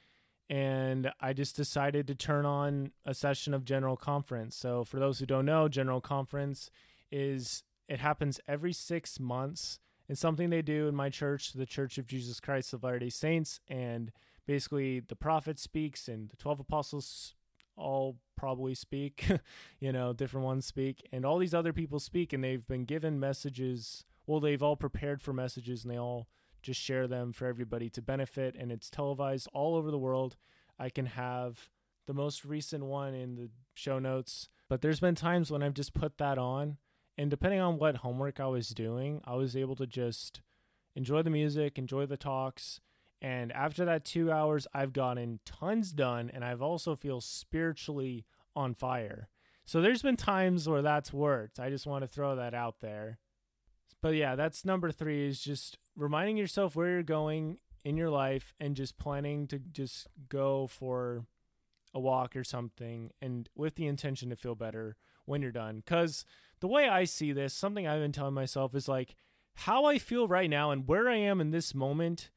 and 0.48 1.10
I 1.20 1.32
just 1.32 1.56
decided 1.56 2.06
to 2.06 2.14
turn 2.14 2.46
on 2.46 2.92
a 3.04 3.14
session 3.14 3.52
of 3.52 3.64
General 3.64 3.96
Conference. 3.96 4.54
So, 4.54 4.84
for 4.84 5.00
those 5.00 5.18
who 5.18 5.26
don't 5.26 5.46
know, 5.46 5.68
General 5.68 6.00
Conference 6.00 6.70
is 7.10 7.64
it 7.88 8.00
happens 8.00 8.40
every 8.46 8.72
six 8.72 9.18
months. 9.18 9.80
It's 10.08 10.20
something 10.20 10.50
they 10.50 10.62
do 10.62 10.86
in 10.86 10.94
my 10.94 11.10
church, 11.10 11.52
the 11.52 11.66
Church 11.66 11.98
of 11.98 12.06
Jesus 12.06 12.38
Christ 12.38 12.72
of 12.72 12.84
Latter 12.84 13.00
day 13.00 13.10
Saints. 13.10 13.60
And 13.68 14.12
basically 14.46 15.00
the 15.00 15.16
prophet 15.16 15.58
speaks 15.58 16.08
and 16.08 16.30
the 16.30 16.36
12 16.36 16.60
apostles 16.60 17.34
all 17.76 18.16
probably 18.36 18.74
speak 18.74 19.28
you 19.80 19.92
know 19.92 20.12
different 20.12 20.46
ones 20.46 20.64
speak 20.64 21.06
and 21.12 21.24
all 21.24 21.38
these 21.38 21.54
other 21.54 21.72
people 21.72 22.00
speak 22.00 22.32
and 22.32 22.42
they've 22.42 22.66
been 22.66 22.84
given 22.84 23.20
messages. 23.20 24.04
Well 24.26 24.40
they've 24.40 24.62
all 24.62 24.76
prepared 24.76 25.20
for 25.20 25.32
messages 25.32 25.84
and 25.84 25.92
they 25.92 25.98
all 25.98 26.28
just 26.62 26.80
share 26.80 27.06
them 27.06 27.32
for 27.32 27.46
everybody 27.46 27.88
to 27.90 28.02
benefit 28.02 28.56
and 28.58 28.72
it's 28.72 28.90
televised 28.90 29.48
all 29.52 29.76
over 29.76 29.90
the 29.90 29.98
world. 29.98 30.36
I 30.78 30.90
can 30.90 31.06
have 31.06 31.70
the 32.06 32.14
most 32.14 32.44
recent 32.44 32.84
one 32.84 33.14
in 33.14 33.34
the 33.34 33.50
show 33.74 33.98
notes 33.98 34.48
but 34.68 34.80
there's 34.80 35.00
been 35.00 35.14
times 35.14 35.50
when 35.50 35.62
i've 35.62 35.74
just 35.74 35.94
put 35.94 36.18
that 36.18 36.38
on 36.38 36.76
and 37.18 37.30
depending 37.30 37.60
on 37.60 37.78
what 37.78 37.96
homework 37.96 38.40
i 38.40 38.46
was 38.46 38.68
doing 38.68 39.20
i 39.24 39.34
was 39.34 39.56
able 39.56 39.76
to 39.76 39.86
just 39.86 40.40
enjoy 40.94 41.22
the 41.22 41.30
music 41.30 41.78
enjoy 41.78 42.06
the 42.06 42.16
talks 42.16 42.80
and 43.20 43.52
after 43.52 43.84
that 43.84 44.04
two 44.04 44.30
hours, 44.30 44.66
I've 44.74 44.92
gotten 44.92 45.40
tons 45.44 45.92
done, 45.92 46.30
and 46.32 46.44
I've 46.44 46.62
also 46.62 46.94
feel 46.94 47.20
spiritually 47.20 48.24
on 48.54 48.74
fire. 48.74 49.28
So 49.64 49.80
there's 49.80 50.02
been 50.02 50.16
times 50.16 50.68
where 50.68 50.82
that's 50.82 51.12
worked. 51.12 51.58
I 51.58 51.70
just 51.70 51.86
want 51.86 52.02
to 52.02 52.08
throw 52.08 52.36
that 52.36 52.54
out 52.54 52.80
there. 52.80 53.18
But 54.00 54.14
yeah, 54.14 54.36
that's 54.36 54.64
number 54.64 54.92
three 54.92 55.26
is 55.26 55.40
just 55.40 55.78
reminding 55.96 56.36
yourself 56.36 56.76
where 56.76 56.90
you're 56.90 57.02
going 57.02 57.58
in 57.84 57.96
your 57.96 58.10
life 58.10 58.54
and 58.60 58.76
just 58.76 58.98
planning 58.98 59.46
to 59.48 59.58
just 59.58 60.06
go 60.28 60.66
for 60.66 61.24
a 61.94 62.00
walk 62.00 62.36
or 62.36 62.44
something 62.44 63.10
and 63.22 63.48
with 63.56 63.74
the 63.76 63.86
intention 63.86 64.28
to 64.30 64.36
feel 64.36 64.54
better 64.54 64.96
when 65.24 65.42
you're 65.42 65.50
done. 65.50 65.82
Because 65.84 66.24
the 66.60 66.68
way 66.68 66.88
I 66.88 67.04
see 67.04 67.32
this, 67.32 67.54
something 67.54 67.86
I've 67.86 68.00
been 68.00 68.12
telling 68.12 68.34
myself 68.34 68.74
is 68.74 68.86
like 68.86 69.16
how 69.54 69.86
I 69.86 69.98
feel 69.98 70.28
right 70.28 70.50
now 70.50 70.70
and 70.70 70.86
where 70.86 71.08
I 71.08 71.16
am 71.16 71.40
in 71.40 71.50
this 71.50 71.74
moment 71.74 72.30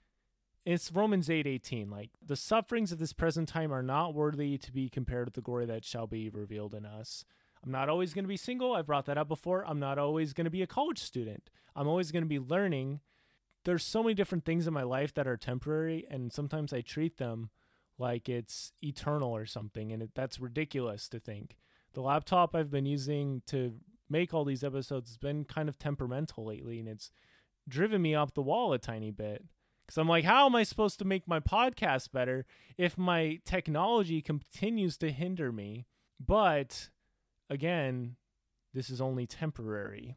it's 0.65 0.91
Romans 0.91 1.29
8 1.29 1.47
18. 1.47 1.89
Like, 1.89 2.11
the 2.25 2.35
sufferings 2.35 2.91
of 2.91 2.99
this 2.99 3.13
present 3.13 3.47
time 3.49 3.73
are 3.73 3.83
not 3.83 4.13
worthy 4.13 4.57
to 4.57 4.71
be 4.71 4.89
compared 4.89 5.25
with 5.25 5.33
the 5.33 5.41
glory 5.41 5.65
that 5.65 5.85
shall 5.85 6.07
be 6.07 6.29
revealed 6.29 6.73
in 6.73 6.85
us. 6.85 7.25
I'm 7.63 7.71
not 7.71 7.89
always 7.89 8.13
going 8.13 8.23
to 8.23 8.29
be 8.29 8.37
single. 8.37 8.73
I've 8.73 8.87
brought 8.87 9.05
that 9.05 9.17
up 9.17 9.27
before. 9.27 9.65
I'm 9.67 9.79
not 9.79 9.97
always 9.97 10.33
going 10.33 10.45
to 10.45 10.51
be 10.51 10.61
a 10.61 10.67
college 10.67 10.99
student. 10.99 11.49
I'm 11.75 11.87
always 11.87 12.11
going 12.11 12.23
to 12.23 12.29
be 12.29 12.39
learning. 12.39 13.01
There's 13.65 13.83
so 13.83 14.01
many 14.01 14.13
different 14.13 14.45
things 14.45 14.67
in 14.67 14.73
my 14.73 14.83
life 14.83 15.13
that 15.15 15.27
are 15.27 15.35
temporary, 15.37 16.05
and 16.09 16.31
sometimes 16.31 16.71
I 16.71 16.81
treat 16.81 17.17
them 17.17 17.49
like 17.97 18.29
it's 18.29 18.71
eternal 18.81 19.35
or 19.35 19.45
something, 19.45 19.91
and 19.91 20.03
it, 20.03 20.11
that's 20.15 20.39
ridiculous 20.39 21.09
to 21.09 21.19
think. 21.19 21.57
The 21.93 22.01
laptop 22.01 22.55
I've 22.55 22.71
been 22.71 22.85
using 22.85 23.41
to 23.47 23.73
make 24.09 24.33
all 24.33 24.45
these 24.45 24.63
episodes 24.63 25.09
has 25.09 25.17
been 25.17 25.43
kind 25.43 25.67
of 25.67 25.77
temperamental 25.77 26.45
lately, 26.45 26.79
and 26.79 26.87
it's 26.87 27.11
driven 27.67 28.01
me 28.01 28.15
off 28.15 28.33
the 28.33 28.41
wall 28.41 28.71
a 28.71 28.79
tiny 28.79 29.11
bit. 29.11 29.43
Because 29.89 29.97
I'm 29.97 30.07
like, 30.07 30.23
how 30.23 30.45
am 30.45 30.55
I 30.55 30.61
supposed 30.61 30.99
to 30.99 31.05
make 31.05 31.27
my 31.27 31.39
podcast 31.39 32.11
better 32.11 32.45
if 32.77 32.95
my 32.95 33.39
technology 33.43 34.21
continues 34.21 34.97
to 34.97 35.11
hinder 35.11 35.51
me? 35.51 35.87
But 36.23 36.89
again, 37.49 38.15
this 38.71 38.91
is 38.91 39.01
only 39.01 39.25
temporary. 39.25 40.15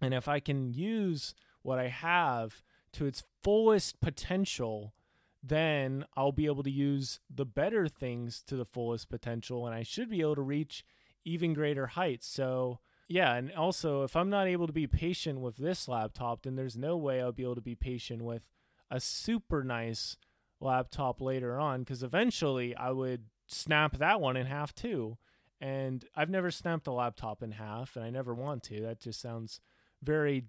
And 0.00 0.14
if 0.14 0.28
I 0.28 0.38
can 0.38 0.72
use 0.72 1.34
what 1.62 1.80
I 1.80 1.88
have 1.88 2.62
to 2.92 3.06
its 3.06 3.24
fullest 3.42 4.00
potential, 4.00 4.94
then 5.42 6.04
I'll 6.16 6.30
be 6.30 6.46
able 6.46 6.62
to 6.62 6.70
use 6.70 7.18
the 7.28 7.44
better 7.44 7.88
things 7.88 8.40
to 8.46 8.54
the 8.54 8.64
fullest 8.64 9.08
potential 9.08 9.66
and 9.66 9.74
I 9.74 9.82
should 9.82 10.08
be 10.08 10.20
able 10.20 10.36
to 10.36 10.42
reach 10.42 10.84
even 11.24 11.54
greater 11.54 11.88
heights. 11.88 12.28
So, 12.28 12.78
yeah, 13.08 13.34
and 13.34 13.52
also 13.52 14.02
if 14.02 14.16
I'm 14.16 14.30
not 14.30 14.46
able 14.46 14.66
to 14.66 14.72
be 14.72 14.86
patient 14.86 15.40
with 15.40 15.56
this 15.56 15.88
laptop, 15.88 16.42
then 16.42 16.56
there's 16.56 16.76
no 16.76 16.96
way 16.96 17.20
I'll 17.20 17.32
be 17.32 17.42
able 17.42 17.54
to 17.56 17.60
be 17.60 17.74
patient 17.74 18.22
with 18.22 18.42
a 18.90 19.00
super 19.00 19.62
nice 19.62 20.16
laptop 20.60 21.20
later 21.20 21.58
on 21.58 21.80
because 21.80 22.02
eventually 22.02 22.74
I 22.74 22.90
would 22.90 23.24
snap 23.46 23.98
that 23.98 24.20
one 24.20 24.36
in 24.36 24.46
half 24.46 24.74
too. 24.74 25.18
And 25.60 26.04
I've 26.14 26.30
never 26.30 26.50
snapped 26.50 26.86
a 26.86 26.92
laptop 26.92 27.42
in 27.42 27.52
half 27.52 27.96
and 27.96 28.04
I 28.04 28.10
never 28.10 28.34
want 28.34 28.62
to. 28.64 28.82
That 28.82 29.00
just 29.00 29.20
sounds 29.20 29.60
very 30.02 30.46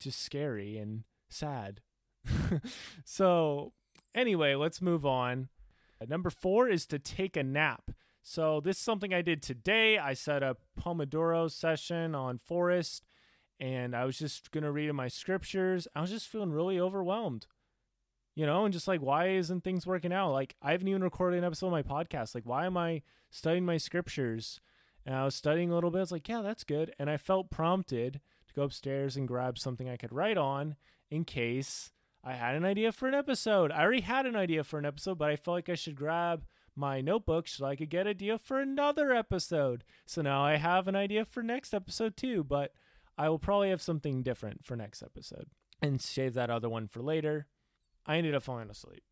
just 0.00 0.22
scary 0.22 0.76
and 0.76 1.04
sad. 1.28 1.80
so, 3.04 3.72
anyway, 4.14 4.54
let's 4.54 4.80
move 4.80 5.04
on. 5.04 5.48
Number 6.06 6.30
four 6.30 6.68
is 6.68 6.86
to 6.86 6.98
take 6.98 7.36
a 7.36 7.42
nap. 7.42 7.90
So 8.26 8.58
this 8.58 8.78
is 8.78 8.82
something 8.82 9.12
I 9.12 9.20
did 9.20 9.42
today. 9.42 9.98
I 9.98 10.14
set 10.14 10.42
a 10.42 10.56
Pomodoro 10.80 11.50
session 11.50 12.14
on 12.14 12.38
Forest 12.38 13.04
and 13.60 13.94
I 13.94 14.06
was 14.06 14.16
just 14.16 14.50
going 14.50 14.64
to 14.64 14.72
read 14.72 14.88
in 14.88 14.96
my 14.96 15.08
scriptures. 15.08 15.86
I 15.94 16.00
was 16.00 16.08
just 16.08 16.28
feeling 16.28 16.50
really 16.50 16.80
overwhelmed. 16.80 17.46
You 18.34 18.46
know, 18.46 18.64
and 18.64 18.72
just 18.72 18.88
like 18.88 19.02
why 19.02 19.28
isn't 19.28 19.62
things 19.62 19.86
working 19.86 20.12
out? 20.12 20.32
Like 20.32 20.56
I 20.62 20.72
haven't 20.72 20.88
even 20.88 21.04
recorded 21.04 21.36
an 21.36 21.44
episode 21.44 21.66
of 21.66 21.72
my 21.72 21.82
podcast. 21.82 22.34
Like 22.34 22.46
why 22.46 22.64
am 22.64 22.78
I 22.78 23.02
studying 23.30 23.66
my 23.66 23.76
scriptures? 23.76 24.58
And 25.04 25.14
I 25.14 25.26
was 25.26 25.34
studying 25.34 25.70
a 25.70 25.74
little 25.74 25.90
bit. 25.90 26.00
It's 26.00 26.10
like, 26.10 26.26
yeah, 26.26 26.40
that's 26.40 26.64
good. 26.64 26.94
And 26.98 27.10
I 27.10 27.18
felt 27.18 27.50
prompted 27.50 28.22
to 28.48 28.54
go 28.54 28.62
upstairs 28.62 29.18
and 29.18 29.28
grab 29.28 29.58
something 29.58 29.86
I 29.86 29.98
could 29.98 30.12
write 30.12 30.38
on 30.38 30.76
in 31.10 31.26
case 31.26 31.92
I 32.24 32.32
had 32.32 32.54
an 32.54 32.64
idea 32.64 32.90
for 32.90 33.06
an 33.06 33.14
episode. 33.14 33.70
I 33.70 33.82
already 33.82 34.00
had 34.00 34.24
an 34.24 34.34
idea 34.34 34.64
for 34.64 34.78
an 34.78 34.86
episode, 34.86 35.18
but 35.18 35.28
I 35.28 35.36
felt 35.36 35.56
like 35.56 35.68
I 35.68 35.74
should 35.74 35.94
grab 35.94 36.44
my 36.76 37.00
notebook 37.00 37.48
so 37.48 37.64
I 37.64 37.76
could 37.76 37.90
get 37.90 38.06
an 38.06 38.10
idea 38.10 38.38
for 38.38 38.60
another 38.60 39.12
episode. 39.12 39.84
So 40.06 40.22
now 40.22 40.44
I 40.44 40.56
have 40.56 40.88
an 40.88 40.96
idea 40.96 41.24
for 41.24 41.42
next 41.42 41.72
episode 41.74 42.16
too, 42.16 42.44
but 42.44 42.72
I 43.16 43.28
will 43.28 43.38
probably 43.38 43.70
have 43.70 43.82
something 43.82 44.22
different 44.22 44.64
for 44.64 44.76
next 44.76 45.02
episode 45.02 45.48
and 45.80 46.00
save 46.00 46.34
that 46.34 46.50
other 46.50 46.68
one 46.68 46.88
for 46.88 47.00
later. 47.00 47.46
I 48.06 48.16
ended 48.16 48.34
up 48.34 48.42
falling 48.42 48.70
asleep. 48.70 49.04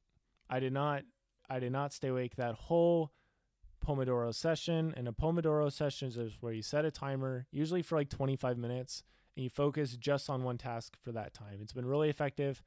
I 0.50 0.61
did 0.61 0.73
not 0.73 1.04
I 1.49 1.59
did 1.59 1.73
not 1.73 1.92
stay 1.92 2.09
awake 2.09 2.37
that 2.37 2.54
whole 2.54 3.12
Pomodoro 3.85 4.35
session. 4.35 4.95
And 4.97 5.09
a 5.09 5.12
Pomodoro 5.12 5.71
session 5.71 6.09
is 6.09 6.38
where 6.40 6.52
you 6.52 6.62
set 6.62 6.85
a 6.85 6.90
timer, 6.90 7.47
usually 7.50 7.83
for 7.83 7.97
like 7.97 8.09
25 8.09 8.57
minutes, 8.57 9.02
and 9.37 9.45
you 9.45 9.50
focus 9.50 9.97
just 9.97 10.31
on 10.31 10.45
one 10.45 10.59
task 10.59 10.97
for 11.02 11.12
that 11.12 11.35
time. 11.35 11.59
It's 11.61 11.73
been 11.73 11.87
really 11.87 12.09
effective. 12.09 12.62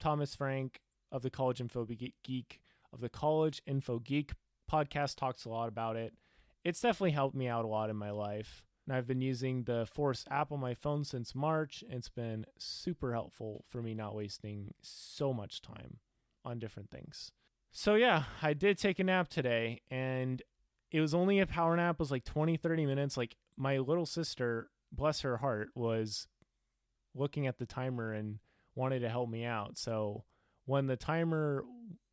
Thomas 0.00 0.34
Frank 0.34 0.80
of 1.12 1.22
the 1.22 1.30
College 1.30 1.60
Info 1.60 1.84
Geek 1.84 2.60
of 2.94 3.00
the 3.00 3.08
College 3.08 3.60
Info 3.66 3.98
Geek 3.98 4.32
podcast 4.70 5.16
talks 5.16 5.44
a 5.44 5.50
lot 5.50 5.68
about 5.68 5.96
it. 5.96 6.14
It's 6.64 6.80
definitely 6.80 7.10
helped 7.10 7.34
me 7.34 7.48
out 7.48 7.64
a 7.64 7.68
lot 7.68 7.90
in 7.90 7.96
my 7.96 8.10
life. 8.10 8.62
And 8.86 8.96
I've 8.96 9.06
been 9.06 9.20
using 9.20 9.64
the 9.64 9.86
Forest 9.86 10.28
app 10.30 10.52
on 10.52 10.60
my 10.60 10.74
phone 10.74 11.04
since 11.04 11.34
March. 11.34 11.82
It's 11.88 12.08
been 12.08 12.46
super 12.58 13.12
helpful 13.12 13.64
for 13.68 13.82
me 13.82 13.94
not 13.94 14.14
wasting 14.14 14.74
so 14.82 15.32
much 15.32 15.60
time 15.60 15.98
on 16.44 16.58
different 16.58 16.90
things. 16.90 17.32
So 17.72 17.94
yeah, 17.94 18.24
I 18.40 18.52
did 18.54 18.78
take 18.78 18.98
a 18.98 19.04
nap 19.04 19.28
today 19.28 19.80
and 19.90 20.42
it 20.90 21.00
was 21.00 21.14
only 21.14 21.40
a 21.40 21.46
power 21.46 21.76
nap, 21.76 21.96
it 21.96 21.98
was 21.98 22.12
like 22.12 22.24
20 22.24 22.56
30 22.56 22.86
minutes. 22.86 23.16
Like 23.16 23.36
my 23.56 23.78
little 23.78 24.06
sister, 24.06 24.70
bless 24.92 25.22
her 25.22 25.38
heart, 25.38 25.70
was 25.74 26.28
looking 27.14 27.46
at 27.46 27.58
the 27.58 27.66
timer 27.66 28.12
and 28.12 28.38
wanted 28.76 29.00
to 29.00 29.08
help 29.08 29.28
me 29.28 29.44
out. 29.44 29.78
So 29.78 30.24
when 30.66 30.86
the 30.86 30.96
timer 30.96 31.64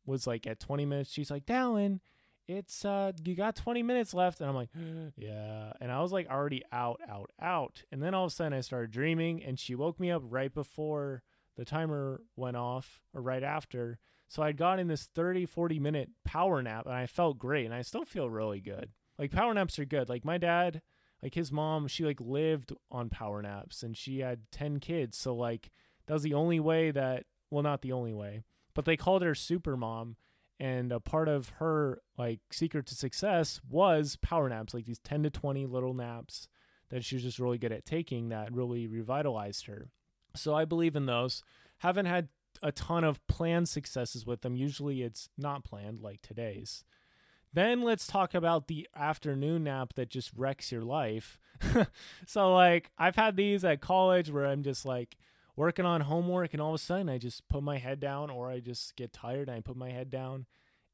was 0.06 0.26
like 0.26 0.46
at 0.46 0.60
20 0.60 0.84
minutes, 0.86 1.12
she's 1.12 1.30
like, 1.30 1.46
"Dallin, 1.46 2.00
it's 2.48 2.84
uh 2.84 3.12
you 3.24 3.34
got 3.34 3.56
20 3.56 3.82
minutes 3.82 4.14
left." 4.14 4.40
And 4.40 4.48
I'm 4.48 4.56
like, 4.56 4.70
"Yeah." 5.16 5.72
And 5.80 5.90
I 5.92 6.00
was 6.00 6.12
like 6.12 6.28
already 6.28 6.62
out, 6.72 7.00
out, 7.08 7.30
out. 7.40 7.82
And 7.92 8.02
then 8.02 8.14
all 8.14 8.24
of 8.26 8.32
a 8.32 8.34
sudden 8.34 8.52
I 8.52 8.60
started 8.60 8.90
dreaming 8.90 9.42
and 9.42 9.58
she 9.58 9.74
woke 9.74 10.00
me 10.00 10.10
up 10.10 10.22
right 10.24 10.52
before 10.52 11.22
the 11.56 11.64
timer 11.64 12.22
went 12.36 12.56
off 12.56 13.00
or 13.14 13.22
right 13.22 13.42
after. 13.42 13.98
So 14.28 14.42
I'd 14.42 14.56
gotten 14.56 14.88
this 14.88 15.10
30, 15.14 15.44
40 15.44 15.78
minute 15.78 16.10
power 16.24 16.62
nap 16.62 16.86
and 16.86 16.94
I 16.94 17.06
felt 17.06 17.38
great 17.38 17.66
and 17.66 17.74
I 17.74 17.82
still 17.82 18.04
feel 18.04 18.30
really 18.30 18.60
good. 18.60 18.90
Like 19.18 19.30
power 19.30 19.52
naps 19.52 19.78
are 19.78 19.84
good. 19.84 20.08
Like 20.08 20.24
my 20.24 20.38
dad, 20.38 20.80
like 21.22 21.34
his 21.34 21.52
mom, 21.52 21.86
she 21.86 22.04
like 22.04 22.20
lived 22.20 22.72
on 22.90 23.10
power 23.10 23.42
naps 23.42 23.82
and 23.82 23.96
she 23.96 24.20
had 24.20 24.50
10 24.50 24.80
kids. 24.80 25.18
So 25.18 25.34
like 25.34 25.70
that 26.06 26.14
was 26.14 26.22
the 26.22 26.34
only 26.34 26.60
way 26.60 26.90
that 26.90 27.24
well 27.50 27.62
not 27.62 27.82
the 27.82 27.92
only 27.92 28.14
way, 28.14 28.42
but 28.74 28.84
they 28.84 28.96
called 28.96 29.22
her 29.22 29.34
super 29.34 29.76
mom 29.76 30.16
and 30.60 30.92
a 30.92 31.00
part 31.00 31.28
of 31.28 31.50
her 31.58 32.02
like 32.16 32.40
secret 32.50 32.86
to 32.86 32.94
success 32.94 33.60
was 33.68 34.16
power 34.22 34.48
naps, 34.48 34.74
like 34.74 34.84
these 34.84 35.00
10 35.00 35.24
to 35.24 35.30
20 35.30 35.66
little 35.66 35.94
naps 35.94 36.46
that 36.90 37.04
she 37.04 37.16
was 37.16 37.24
just 37.24 37.38
really 37.38 37.58
good 37.58 37.72
at 37.72 37.84
taking 37.84 38.28
that 38.28 38.52
really 38.52 38.86
revitalized 38.86 39.66
her. 39.66 39.88
So 40.36 40.54
I 40.54 40.64
believe 40.64 40.94
in 40.94 41.06
those. 41.06 41.42
Haven't 41.78 42.06
had 42.06 42.28
a 42.62 42.70
ton 42.70 43.02
of 43.02 43.26
planned 43.26 43.68
successes 43.68 44.26
with 44.26 44.42
them. 44.42 44.56
Usually 44.56 45.02
it's 45.02 45.28
not 45.36 45.64
planned 45.64 46.00
like 46.00 46.22
today's. 46.22 46.84
Then 47.52 47.82
let's 47.82 48.06
talk 48.06 48.34
about 48.34 48.68
the 48.68 48.88
afternoon 48.96 49.64
nap 49.64 49.94
that 49.96 50.08
just 50.08 50.30
wrecks 50.34 50.70
your 50.70 50.82
life. 50.82 51.38
so 52.26 52.54
like 52.54 52.90
I've 52.96 53.16
had 53.16 53.36
these 53.36 53.64
at 53.64 53.80
college 53.80 54.30
where 54.30 54.46
I'm 54.46 54.62
just 54.62 54.86
like 54.86 55.16
working 55.56 55.84
on 55.84 56.02
homework 56.02 56.52
and 56.52 56.62
all 56.62 56.70
of 56.70 56.74
a 56.74 56.78
sudden 56.78 57.08
I 57.08 57.18
just 57.18 57.48
put 57.48 57.62
my 57.62 57.78
head 57.78 58.00
down 58.00 58.30
or 58.30 58.50
I 58.50 58.60
just 58.60 58.96
get 58.96 59.12
tired 59.12 59.48
and 59.48 59.56
I 59.56 59.60
put 59.60 59.76
my 59.76 59.90
head 59.90 60.10
down 60.10 60.46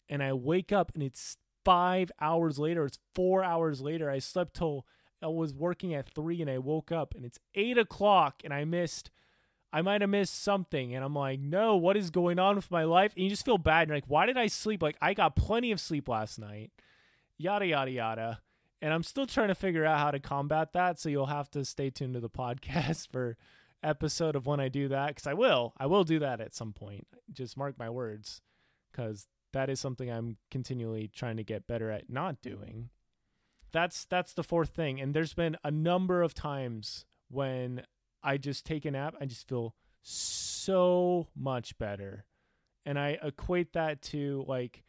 and 0.09 0.23
I 0.23 0.33
wake 0.33 0.73
up 0.73 0.93
and 0.95 1.03
it's 1.03 1.37
5 1.65 2.11
hours 2.21 2.59
later, 2.59 2.85
it's 2.85 2.99
4 3.15 3.45
hours 3.45 3.81
later. 3.81 4.11
I 4.11 4.19
slept 4.19 4.57
till 4.57 4.87
I 5.23 5.27
was 5.27 5.55
working 5.55 5.95
at 5.95 6.09
3 6.15 6.41
and 6.43 6.50
I 6.50 6.59
woke 6.59 6.91
up 6.91 7.15
and 7.15 7.25
it's 7.25 7.38
8 7.55 7.79
o'clock 7.79 8.43
and 8.45 8.53
I 8.53 8.65
missed 8.65 9.11
I 9.73 9.83
might 9.83 10.00
have 10.00 10.11
missed 10.11 10.43
something. 10.43 10.95
And 10.95 11.05
I'm 11.05 11.15
like, 11.15 11.41
no, 11.41 11.77
what 11.77 11.97
is 11.97 12.11
going 12.11 12.38
on 12.38 12.57
with 12.57 12.71
my 12.71 12.85
life? 12.85 13.12
And 13.15 13.25
you 13.25 13.31
just 13.31 13.45
feel 13.45 13.59
bad. 13.59 13.83
And 13.83 13.88
you're 13.88 13.97
like, 13.99 14.05
why 14.09 14.27
did 14.27 14.38
I 14.38 14.47
sleep? 14.47 14.83
Like, 14.83 14.97
I 15.00 15.15
got 15.15 15.37
plenty 15.37 15.73
of 15.73 15.81
sleep 15.81 16.09
last 16.09 16.38
night. 16.38 16.71
Yada, 17.37 17.66
yada, 17.66 17.90
yada. 17.90 18.40
And 18.81 18.94
I'm 18.94 19.03
still 19.03 19.27
trying 19.27 19.49
to 19.49 19.55
figure 19.55 19.85
out 19.85 19.99
how 19.99 20.11
to 20.11 20.21
combat 20.21 20.73
that. 20.73 20.99
So 20.99 21.09
you'll 21.09 21.27
have 21.27 21.51
to 21.51 21.64
stay 21.64 21.90
tuned 21.90 22.14
to 22.14 22.21
the 22.21 22.31
podcast 22.31 23.09
for 23.11 23.37
episode 23.83 24.37
of 24.37 24.47
when 24.47 24.61
I 24.61 24.69
do 24.69 24.88
that. 24.88 25.17
Cause 25.17 25.27
I 25.27 25.35
will. 25.35 25.75
I 25.79 25.87
will 25.87 26.05
do 26.05 26.19
that 26.19 26.41
at 26.41 26.55
some 26.55 26.73
point. 26.73 27.07
Just 27.33 27.57
mark 27.57 27.79
my 27.79 27.91
words. 27.91 28.43
Cause 28.93 29.27
that 29.53 29.71
is 29.71 29.81
something 29.81 30.11
I'm 30.11 30.37
continually 30.51 31.11
trying 31.12 31.37
to 31.37 31.45
get 31.45 31.67
better 31.67 31.91
at 31.91 32.11
not 32.11 32.43
doing. 32.43 32.91
That's 33.73 34.05
that's 34.05 34.35
the 34.35 34.43
fourth 34.43 34.71
thing. 34.71 35.01
And 35.01 35.14
there's 35.14 35.35
been 35.35 35.57
a 35.62 35.71
number 35.71 36.23
of 36.23 36.35
times 36.35 37.05
when 37.31 37.83
I 38.23 38.37
just 38.37 38.64
take 38.64 38.85
a 38.85 38.91
nap, 38.91 39.14
I 39.21 39.27
just 39.27 39.49
feel 39.49 39.75
so 40.03 41.29
much 41.37 41.77
better. 41.79 42.25
And 42.87 42.99
I 42.99 43.19
equate 43.23 43.75
that 43.75 44.01
to 44.03 44.45
like 44.49 44.85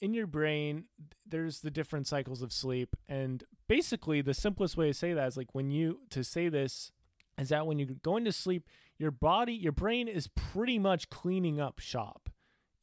in 0.00 0.12
your 0.12 0.26
brain, 0.26 0.84
there's 1.26 1.60
the 1.60 1.70
different 1.70 2.06
cycles 2.06 2.42
of 2.42 2.52
sleep. 2.52 2.96
And 3.08 3.44
basically, 3.68 4.20
the 4.20 4.34
simplest 4.34 4.76
way 4.76 4.88
to 4.88 4.94
say 4.94 5.14
that 5.14 5.28
is 5.28 5.36
like 5.36 5.54
when 5.54 5.70
you, 5.70 6.00
to 6.10 6.22
say 6.22 6.48
this, 6.48 6.92
is 7.38 7.48
that 7.48 7.66
when 7.66 7.78
you're 7.78 7.96
going 8.02 8.24
to 8.24 8.32
sleep, 8.32 8.68
your 8.98 9.10
body, 9.10 9.54
your 9.54 9.72
brain 9.72 10.08
is 10.08 10.28
pretty 10.28 10.78
much 10.78 11.10
cleaning 11.10 11.60
up 11.60 11.78
shop. 11.78 12.30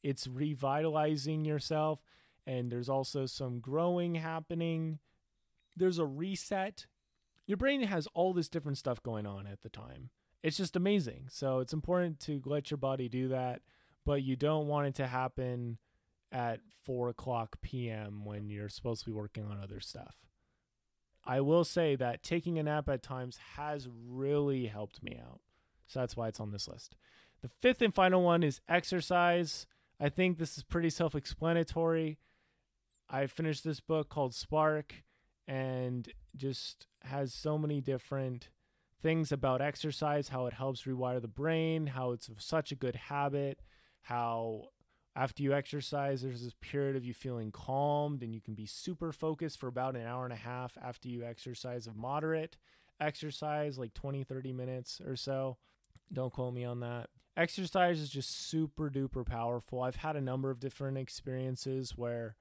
It's 0.03 0.27
revitalizing 0.27 1.45
yourself. 1.45 1.99
And 2.45 2.71
there's 2.71 2.89
also 2.89 3.25
some 3.25 3.59
growing 3.59 4.15
happening. 4.15 4.99
There's 5.77 5.99
a 5.99 6.05
reset 6.05 6.87
your 7.51 7.57
brain 7.57 7.83
has 7.83 8.07
all 8.13 8.33
this 8.33 8.47
different 8.47 8.77
stuff 8.77 9.03
going 9.03 9.25
on 9.25 9.45
at 9.45 9.61
the 9.61 9.67
time. 9.67 10.09
It's 10.41 10.55
just 10.55 10.77
amazing. 10.77 11.27
So 11.29 11.59
it's 11.59 11.73
important 11.73 12.19
to 12.21 12.41
let 12.45 12.71
your 12.71 12.77
body 12.77 13.09
do 13.09 13.27
that, 13.27 13.61
but 14.05 14.23
you 14.23 14.37
don't 14.37 14.67
want 14.67 14.87
it 14.87 14.95
to 14.95 15.07
happen 15.07 15.77
at 16.31 16.61
4 16.85 17.09
o'clock 17.09 17.57
p.m. 17.61 18.23
when 18.23 18.49
you're 18.49 18.69
supposed 18.69 19.03
to 19.03 19.09
be 19.09 19.15
working 19.15 19.43
on 19.43 19.59
other 19.61 19.81
stuff. 19.81 20.15
I 21.23 21.41
will 21.41 21.63
say 21.63 21.95
that 21.95 22.23
taking 22.23 22.57
a 22.57 22.63
nap 22.63 22.89
at 22.89 23.03
times 23.03 23.37
has 23.55 23.87
really 24.09 24.67
helped 24.67 25.03
me 25.03 25.19
out. 25.21 25.41
So 25.87 25.99
that's 25.99 26.15
why 26.15 26.27
it's 26.27 26.39
on 26.39 26.51
this 26.51 26.67
list. 26.67 26.95
The 27.41 27.49
fifth 27.49 27.81
and 27.81 27.93
final 27.93 28.23
one 28.23 28.43
is 28.43 28.61
exercise. 28.69 29.65
I 29.99 30.09
think 30.09 30.37
this 30.37 30.57
is 30.57 30.63
pretty 30.63 30.89
self 30.89 31.15
explanatory. 31.15 32.17
I 33.09 33.27
finished 33.27 33.63
this 33.63 33.81
book 33.81 34.09
called 34.09 34.33
Spark, 34.33 35.03
and 35.47 36.07
just 36.35 36.87
has 37.03 37.33
so 37.33 37.57
many 37.57 37.81
different 37.81 38.49
things 39.01 39.31
about 39.31 39.61
exercise, 39.61 40.29
how 40.29 40.45
it 40.45 40.53
helps 40.53 40.83
rewire 40.83 41.21
the 41.21 41.27
brain, 41.27 41.87
how 41.87 42.11
it's 42.11 42.29
such 42.37 42.71
a 42.71 42.75
good 42.75 42.95
habit, 42.95 43.59
how 44.03 44.69
after 45.15 45.43
you 45.43 45.53
exercise, 45.53 46.21
there's 46.21 46.43
this 46.43 46.55
period 46.61 46.95
of 46.95 47.03
you 47.03 47.13
feeling 47.13 47.51
calmed 47.51 48.23
and 48.23 48.33
you 48.33 48.41
can 48.41 48.53
be 48.53 48.65
super 48.65 49.11
focused 49.11 49.59
for 49.59 49.67
about 49.67 49.95
an 49.95 50.05
hour 50.05 50.23
and 50.23 50.33
a 50.33 50.37
half 50.37 50.77
after 50.81 51.09
you 51.09 51.23
exercise 51.23 51.85
of 51.85 51.97
moderate 51.97 52.57
exercise, 53.01 53.77
like 53.77 53.93
20, 53.93 54.23
30 54.23 54.53
minutes 54.53 55.01
or 55.05 55.15
so. 55.15 55.57
Don't 56.13 56.31
quote 56.31 56.53
me 56.53 56.63
on 56.63 56.79
that. 56.81 57.09
Exercise 57.35 57.99
is 57.99 58.09
just 58.09 58.49
super 58.49 58.89
duper 58.89 59.25
powerful. 59.25 59.81
I've 59.81 59.95
had 59.95 60.15
a 60.15 60.21
number 60.21 60.49
of 60.49 60.59
different 60.59 60.97
experiences 60.97 61.97
where 61.97 62.35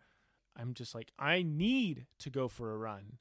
I'm 0.56 0.74
just 0.74 0.94
like, 0.94 1.12
I 1.18 1.42
need 1.42 2.06
to 2.20 2.30
go 2.30 2.48
for 2.48 2.72
a 2.72 2.76
run. 2.76 3.18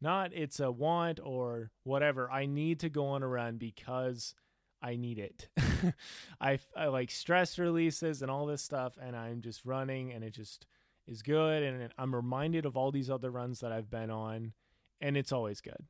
Not 0.00 0.32
it's 0.34 0.58
a 0.58 0.70
want 0.70 1.20
or 1.22 1.70
whatever. 1.84 2.30
I 2.30 2.46
need 2.46 2.80
to 2.80 2.88
go 2.88 3.06
on 3.06 3.22
a 3.22 3.28
run 3.28 3.56
because 3.56 4.34
I 4.82 4.96
need 4.96 5.18
it. 5.18 5.48
I, 6.40 6.58
I 6.76 6.86
like 6.86 7.10
stress 7.10 7.58
releases 7.58 8.20
and 8.20 8.30
all 8.30 8.46
this 8.46 8.62
stuff, 8.62 8.98
and 9.00 9.16
I'm 9.16 9.40
just 9.40 9.64
running, 9.64 10.12
and 10.12 10.24
it 10.24 10.34
just 10.34 10.66
is 11.06 11.22
good. 11.22 11.62
And 11.62 11.90
I'm 11.96 12.14
reminded 12.14 12.66
of 12.66 12.76
all 12.76 12.90
these 12.90 13.10
other 13.10 13.30
runs 13.30 13.60
that 13.60 13.72
I've 13.72 13.90
been 13.90 14.10
on, 14.10 14.52
and 15.00 15.16
it's 15.16 15.32
always 15.32 15.60
good. 15.60 15.86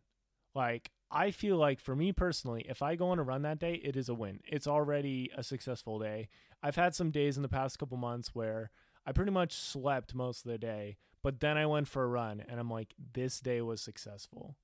Like, 0.55 0.91
I 1.11 1.31
feel 1.31 1.57
like 1.57 1.81
for 1.81 1.97
me 1.97 2.13
personally, 2.13 2.65
if 2.69 2.83
I 2.83 2.95
go 2.95 3.09
on 3.09 3.19
a 3.19 3.23
run 3.23 3.43
that 3.43 3.59
day, 3.59 3.75
it 3.83 3.97
is 3.97 4.09
a 4.09 4.15
win. 4.15 4.41
It's 4.45 4.67
already 4.67 5.31
a 5.37 5.43
successful 5.43 5.99
day. 5.99 6.29
I've 6.63 6.77
had 6.77 6.95
some 6.95 7.11
days 7.11 7.37
in 7.37 7.43
the 7.43 7.49
past 7.49 7.79
couple 7.79 7.97
months 7.97 8.35
where 8.35 8.71
I 9.07 9.13
pretty 9.13 9.33
much 9.33 9.53
slept 9.55 10.15
most 10.15 10.45
of 10.45 10.53
the 10.53 10.59
day, 10.59 10.97
but 11.23 11.41
then 11.41 11.57
I 11.57 11.67
went 11.67 11.89
for 11.89 12.05
a 12.05 12.09
run 12.09 12.43
and 12.47 12.61
I'm 12.61 12.71
like, 12.71 12.95
this 13.15 13.41
day 13.41 13.61
was 13.61 13.81
successful. 13.81 14.57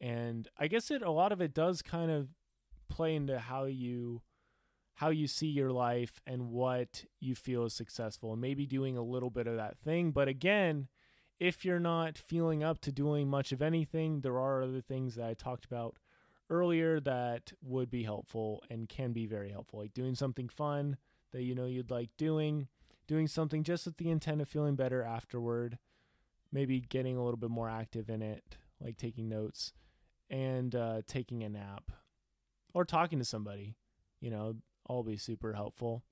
And 0.00 0.48
I 0.58 0.66
guess 0.66 0.90
it 0.90 1.02
a 1.02 1.10
lot 1.10 1.32
of 1.32 1.40
it 1.40 1.54
does 1.54 1.82
kind 1.82 2.10
of 2.10 2.28
play 2.88 3.14
into 3.14 3.38
how 3.38 3.64
you 3.64 4.22
how 4.98 5.10
you 5.10 5.26
see 5.26 5.48
your 5.48 5.72
life 5.72 6.20
and 6.26 6.50
what 6.50 7.04
you 7.20 7.34
feel 7.34 7.64
is 7.64 7.74
successful 7.74 8.32
and 8.32 8.40
maybe 8.40 8.64
doing 8.64 8.96
a 8.96 9.02
little 9.02 9.30
bit 9.30 9.46
of 9.46 9.56
that 9.56 9.76
thing. 9.78 10.12
But 10.12 10.28
again, 10.28 10.88
if 11.40 11.64
you're 11.64 11.80
not 11.80 12.16
feeling 12.16 12.62
up 12.62 12.80
to 12.82 12.92
doing 12.92 13.28
much 13.28 13.50
of 13.50 13.60
anything, 13.60 14.20
there 14.20 14.38
are 14.38 14.62
other 14.62 14.80
things 14.80 15.16
that 15.16 15.26
I 15.26 15.34
talked 15.34 15.64
about 15.64 15.96
earlier 16.48 17.00
that 17.00 17.52
would 17.60 17.90
be 17.90 18.04
helpful 18.04 18.62
and 18.70 18.88
can 18.88 19.12
be 19.12 19.26
very 19.26 19.50
helpful, 19.50 19.80
like 19.80 19.94
doing 19.94 20.14
something 20.14 20.48
fun 20.48 20.96
that 21.32 21.42
you 21.42 21.54
know 21.54 21.66
you'd 21.66 21.90
like 21.90 22.10
doing, 22.16 22.68
doing 23.08 23.26
something 23.26 23.64
just 23.64 23.86
with 23.86 23.96
the 23.96 24.10
intent 24.10 24.40
of 24.40 24.48
feeling 24.48 24.76
better 24.76 25.02
afterward, 25.02 25.78
maybe 26.52 26.80
getting 26.80 27.16
a 27.16 27.24
little 27.24 27.38
bit 27.38 27.50
more 27.50 27.68
active 27.68 28.08
in 28.08 28.22
it, 28.22 28.56
like 28.80 28.96
taking 28.96 29.28
notes, 29.28 29.72
and 30.30 30.76
uh, 30.76 31.02
taking 31.08 31.42
a 31.42 31.48
nap 31.48 31.90
or 32.74 32.84
talking 32.84 33.18
to 33.20 33.24
somebody. 33.24 33.76
You 34.20 34.30
know, 34.30 34.56
all 34.86 35.02
be 35.02 35.16
super 35.16 35.54
helpful. 35.54 36.02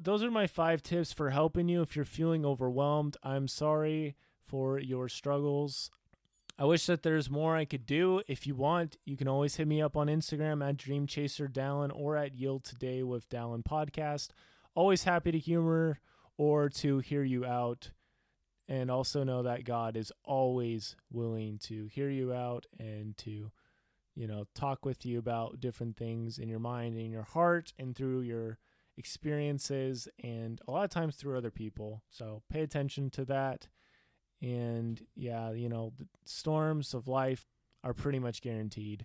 Those 0.00 0.22
are 0.22 0.30
my 0.30 0.46
five 0.46 0.82
tips 0.82 1.12
for 1.12 1.30
helping 1.30 1.68
you 1.68 1.82
if 1.82 1.94
you're 1.94 2.04
feeling 2.04 2.44
overwhelmed. 2.44 3.16
I'm 3.22 3.48
sorry 3.48 4.16
for 4.44 4.78
your 4.78 5.08
struggles. 5.08 5.90
I 6.58 6.64
wish 6.64 6.86
that 6.86 7.02
there's 7.02 7.28
more 7.30 7.54
I 7.54 7.66
could 7.66 7.84
do. 7.84 8.22
If 8.26 8.46
you 8.46 8.54
want, 8.54 8.96
you 9.04 9.16
can 9.16 9.28
always 9.28 9.56
hit 9.56 9.68
me 9.68 9.82
up 9.82 9.96
on 9.96 10.06
Instagram 10.06 10.66
at 10.66 10.78
Dream 10.78 11.06
Chaser 11.06 11.48
Dallin 11.48 11.90
or 11.94 12.16
at 12.16 12.34
Yield 12.34 12.64
Today 12.64 13.02
with 13.02 13.28
Dallin 13.28 13.62
Podcast. 13.62 14.28
Always 14.74 15.04
happy 15.04 15.32
to 15.32 15.38
humor 15.38 16.00
or 16.38 16.70
to 16.70 16.98
hear 17.00 17.22
you 17.22 17.44
out. 17.44 17.90
And 18.68 18.90
also 18.90 19.22
know 19.22 19.42
that 19.42 19.64
God 19.64 19.96
is 19.96 20.12
always 20.24 20.96
willing 21.12 21.58
to 21.64 21.86
hear 21.86 22.08
you 22.08 22.32
out 22.32 22.66
and 22.78 23.16
to, 23.18 23.50
you 24.16 24.26
know, 24.26 24.46
talk 24.54 24.84
with 24.84 25.04
you 25.04 25.18
about 25.18 25.60
different 25.60 25.96
things 25.96 26.38
in 26.38 26.48
your 26.48 26.58
mind 26.58 26.94
and 26.94 27.04
in 27.04 27.12
your 27.12 27.22
heart 27.22 27.72
and 27.78 27.94
through 27.94 28.22
your 28.22 28.58
experiences 28.96 30.08
and 30.24 30.60
a 30.66 30.70
lot 30.70 30.84
of 30.84 30.90
times 30.90 31.16
through 31.16 31.36
other 31.36 31.50
people. 31.50 32.02
So 32.10 32.42
pay 32.50 32.62
attention 32.62 33.10
to 33.10 33.24
that. 33.26 33.68
And 34.40 35.00
yeah, 35.14 35.52
you 35.52 35.68
know, 35.68 35.92
storms 36.24 36.94
of 36.94 37.06
life 37.06 37.46
are 37.84 37.94
pretty 37.94 38.18
much 38.18 38.40
guaranteed. 38.40 39.04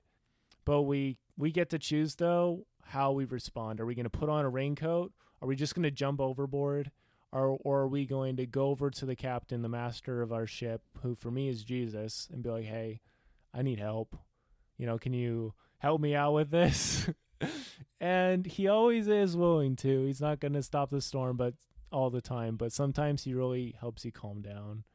But 0.66 0.84
we 0.84 1.18
we 1.38 1.52
get 1.52 1.70
to 1.72 1.80
choose 1.80 2.16
though 2.16 2.66
how 2.86 3.12
we 3.12 3.26
respond. 3.26 3.82
Are 3.82 3.86
we 3.86 3.96
going 3.96 4.06
to 4.06 4.10
put 4.10 4.30
on 4.30 4.46
a 4.46 4.50
raincoat? 4.50 5.12
Are 5.42 5.48
we 5.48 5.56
just 5.56 5.76
going 5.76 5.84
to 5.84 5.92
jump 5.92 6.22
overboard? 6.22 6.92
Or, 7.34 7.58
or 7.62 7.82
are 7.82 7.88
we 7.88 8.06
going 8.06 8.36
to 8.38 8.46
go 8.46 8.68
over 8.68 8.90
to 8.90 9.06
the 9.06 9.16
captain, 9.16 9.62
the 9.62 9.70
master 9.70 10.22
of 10.22 10.34
our 10.34 10.46
ship, 10.46 10.82
who 11.02 11.16
for 11.16 11.32
me 11.32 11.48
is 11.48 11.64
Jesus, 11.64 12.28
and 12.32 12.44
be 12.44 12.50
like, 12.50 12.66
hey, 12.66 13.00
I 13.54 13.62
need 13.62 13.80
help. 13.80 14.18
You 14.82 14.88
know, 14.88 14.98
can 14.98 15.14
you 15.14 15.54
help 15.78 16.02
me 16.02 16.16
out 16.16 16.34
with 16.34 16.50
this? 16.50 17.08
and 18.02 18.48
he 18.48 18.68
always 18.68 19.08
is 19.08 19.38
willing 19.38 19.76
to. 19.76 20.08
He's 20.08 20.20
not 20.20 20.40
going 20.40 20.54
to 20.54 20.64
stop 20.64 20.90
the 20.90 21.02
storm, 21.02 21.38
but 21.38 21.54
all 21.92 22.10
the 22.10 22.20
time. 22.20 22.56
But 22.56 22.74
sometimes 22.74 23.24
he 23.24 23.36
really 23.36 23.76
helps 23.80 24.04
you 24.04 24.12
calm 24.12 24.42
down. 24.42 24.86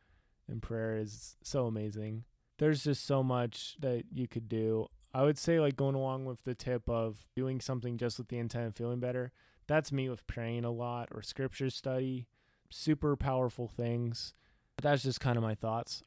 And 0.48 0.60
prayer 0.60 0.96
is 0.96 1.36
so 1.44 1.66
amazing. 1.66 2.24
There's 2.58 2.82
just 2.82 3.06
so 3.06 3.22
much 3.22 3.76
that 3.78 4.06
you 4.12 4.26
could 4.26 4.48
do. 4.48 4.88
I 5.14 5.22
would 5.22 5.38
say, 5.38 5.60
like, 5.60 5.76
going 5.76 5.94
along 5.94 6.24
with 6.24 6.42
the 6.42 6.56
tip 6.56 6.90
of 6.90 7.18
doing 7.36 7.60
something 7.60 7.96
just 7.96 8.18
with 8.18 8.26
the 8.26 8.38
intent 8.38 8.66
of 8.66 8.74
feeling 8.74 8.98
better. 8.98 9.30
That's 9.68 9.92
me 9.92 10.08
with 10.08 10.26
praying 10.26 10.64
a 10.64 10.72
lot 10.72 11.10
or 11.12 11.22
scripture 11.22 11.70
study, 11.70 12.26
super 12.70 13.14
powerful 13.14 13.68
things. 13.68 14.34
That's 14.82 15.04
just 15.04 15.20
kind 15.20 15.36
of 15.36 15.44
my 15.44 15.54
thoughts. 15.54 16.02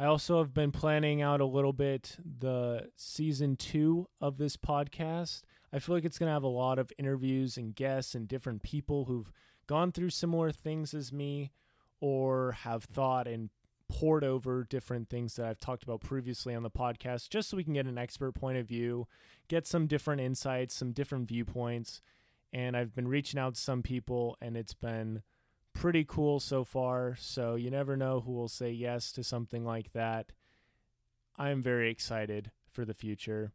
I 0.00 0.06
also 0.06 0.38
have 0.38 0.54
been 0.54 0.72
planning 0.72 1.20
out 1.20 1.42
a 1.42 1.44
little 1.44 1.74
bit 1.74 2.16
the 2.24 2.88
season 2.96 3.56
two 3.56 4.08
of 4.18 4.38
this 4.38 4.56
podcast. 4.56 5.42
I 5.74 5.78
feel 5.78 5.94
like 5.94 6.06
it's 6.06 6.18
going 6.18 6.28
to 6.28 6.32
have 6.32 6.42
a 6.42 6.48
lot 6.48 6.78
of 6.78 6.90
interviews 6.96 7.58
and 7.58 7.76
guests 7.76 8.14
and 8.14 8.26
different 8.26 8.62
people 8.62 9.04
who've 9.04 9.30
gone 9.66 9.92
through 9.92 10.08
similar 10.08 10.52
things 10.52 10.94
as 10.94 11.12
me 11.12 11.52
or 12.00 12.52
have 12.52 12.84
thought 12.84 13.28
and 13.28 13.50
poured 13.90 14.24
over 14.24 14.64
different 14.64 15.10
things 15.10 15.36
that 15.36 15.44
I've 15.44 15.60
talked 15.60 15.82
about 15.82 16.00
previously 16.00 16.54
on 16.54 16.62
the 16.62 16.70
podcast, 16.70 17.28
just 17.28 17.50
so 17.50 17.58
we 17.58 17.64
can 17.64 17.74
get 17.74 17.84
an 17.84 17.98
expert 17.98 18.32
point 18.32 18.56
of 18.56 18.66
view, 18.66 19.06
get 19.48 19.66
some 19.66 19.86
different 19.86 20.22
insights, 20.22 20.74
some 20.74 20.92
different 20.92 21.28
viewpoints. 21.28 22.00
And 22.54 22.74
I've 22.74 22.94
been 22.94 23.06
reaching 23.06 23.38
out 23.38 23.56
to 23.56 23.60
some 23.60 23.82
people, 23.82 24.38
and 24.40 24.56
it's 24.56 24.72
been 24.72 25.22
pretty 25.72 26.04
cool 26.04 26.40
so 26.40 26.64
far. 26.64 27.16
So 27.18 27.54
you 27.54 27.70
never 27.70 27.96
know 27.96 28.20
who 28.20 28.32
will 28.32 28.48
say 28.48 28.70
yes 28.70 29.12
to 29.12 29.24
something 29.24 29.64
like 29.64 29.92
that. 29.92 30.32
I'm 31.36 31.62
very 31.62 31.90
excited 31.90 32.50
for 32.70 32.84
the 32.84 32.94
future 32.94 33.52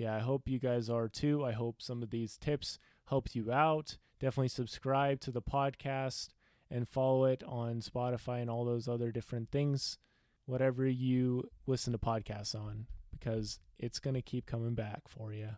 yeah, 0.00 0.16
I 0.16 0.20
hope 0.20 0.48
you 0.48 0.58
guys 0.58 0.88
are 0.88 1.08
too. 1.08 1.44
I 1.44 1.52
hope 1.52 1.82
some 1.82 2.02
of 2.02 2.08
these 2.08 2.38
tips 2.38 2.78
helped 3.06 3.34
you 3.34 3.52
out. 3.52 3.98
Definitely 4.18 4.48
subscribe 4.48 5.20
to 5.20 5.30
the 5.30 5.42
podcast 5.42 6.28
and 6.70 6.88
follow 6.88 7.26
it 7.26 7.42
on 7.46 7.82
Spotify 7.82 8.40
and 8.40 8.48
all 8.48 8.64
those 8.64 8.88
other 8.88 9.12
different 9.12 9.50
things, 9.50 9.98
whatever 10.46 10.86
you 10.86 11.50
listen 11.66 11.92
to 11.92 11.98
podcasts 11.98 12.54
on, 12.54 12.86
because 13.10 13.58
it's 13.78 13.98
going 13.98 14.14
to 14.14 14.22
keep 14.22 14.46
coming 14.46 14.74
back 14.74 15.02
for 15.06 15.34
you. 15.34 15.50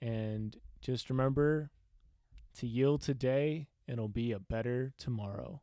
And 0.00 0.56
just 0.80 1.10
remember 1.10 1.70
to 2.58 2.66
yield 2.66 3.02
today, 3.02 3.68
it'll 3.88 4.08
be 4.08 4.32
a 4.32 4.38
better 4.38 4.92
tomorrow. 4.98 5.62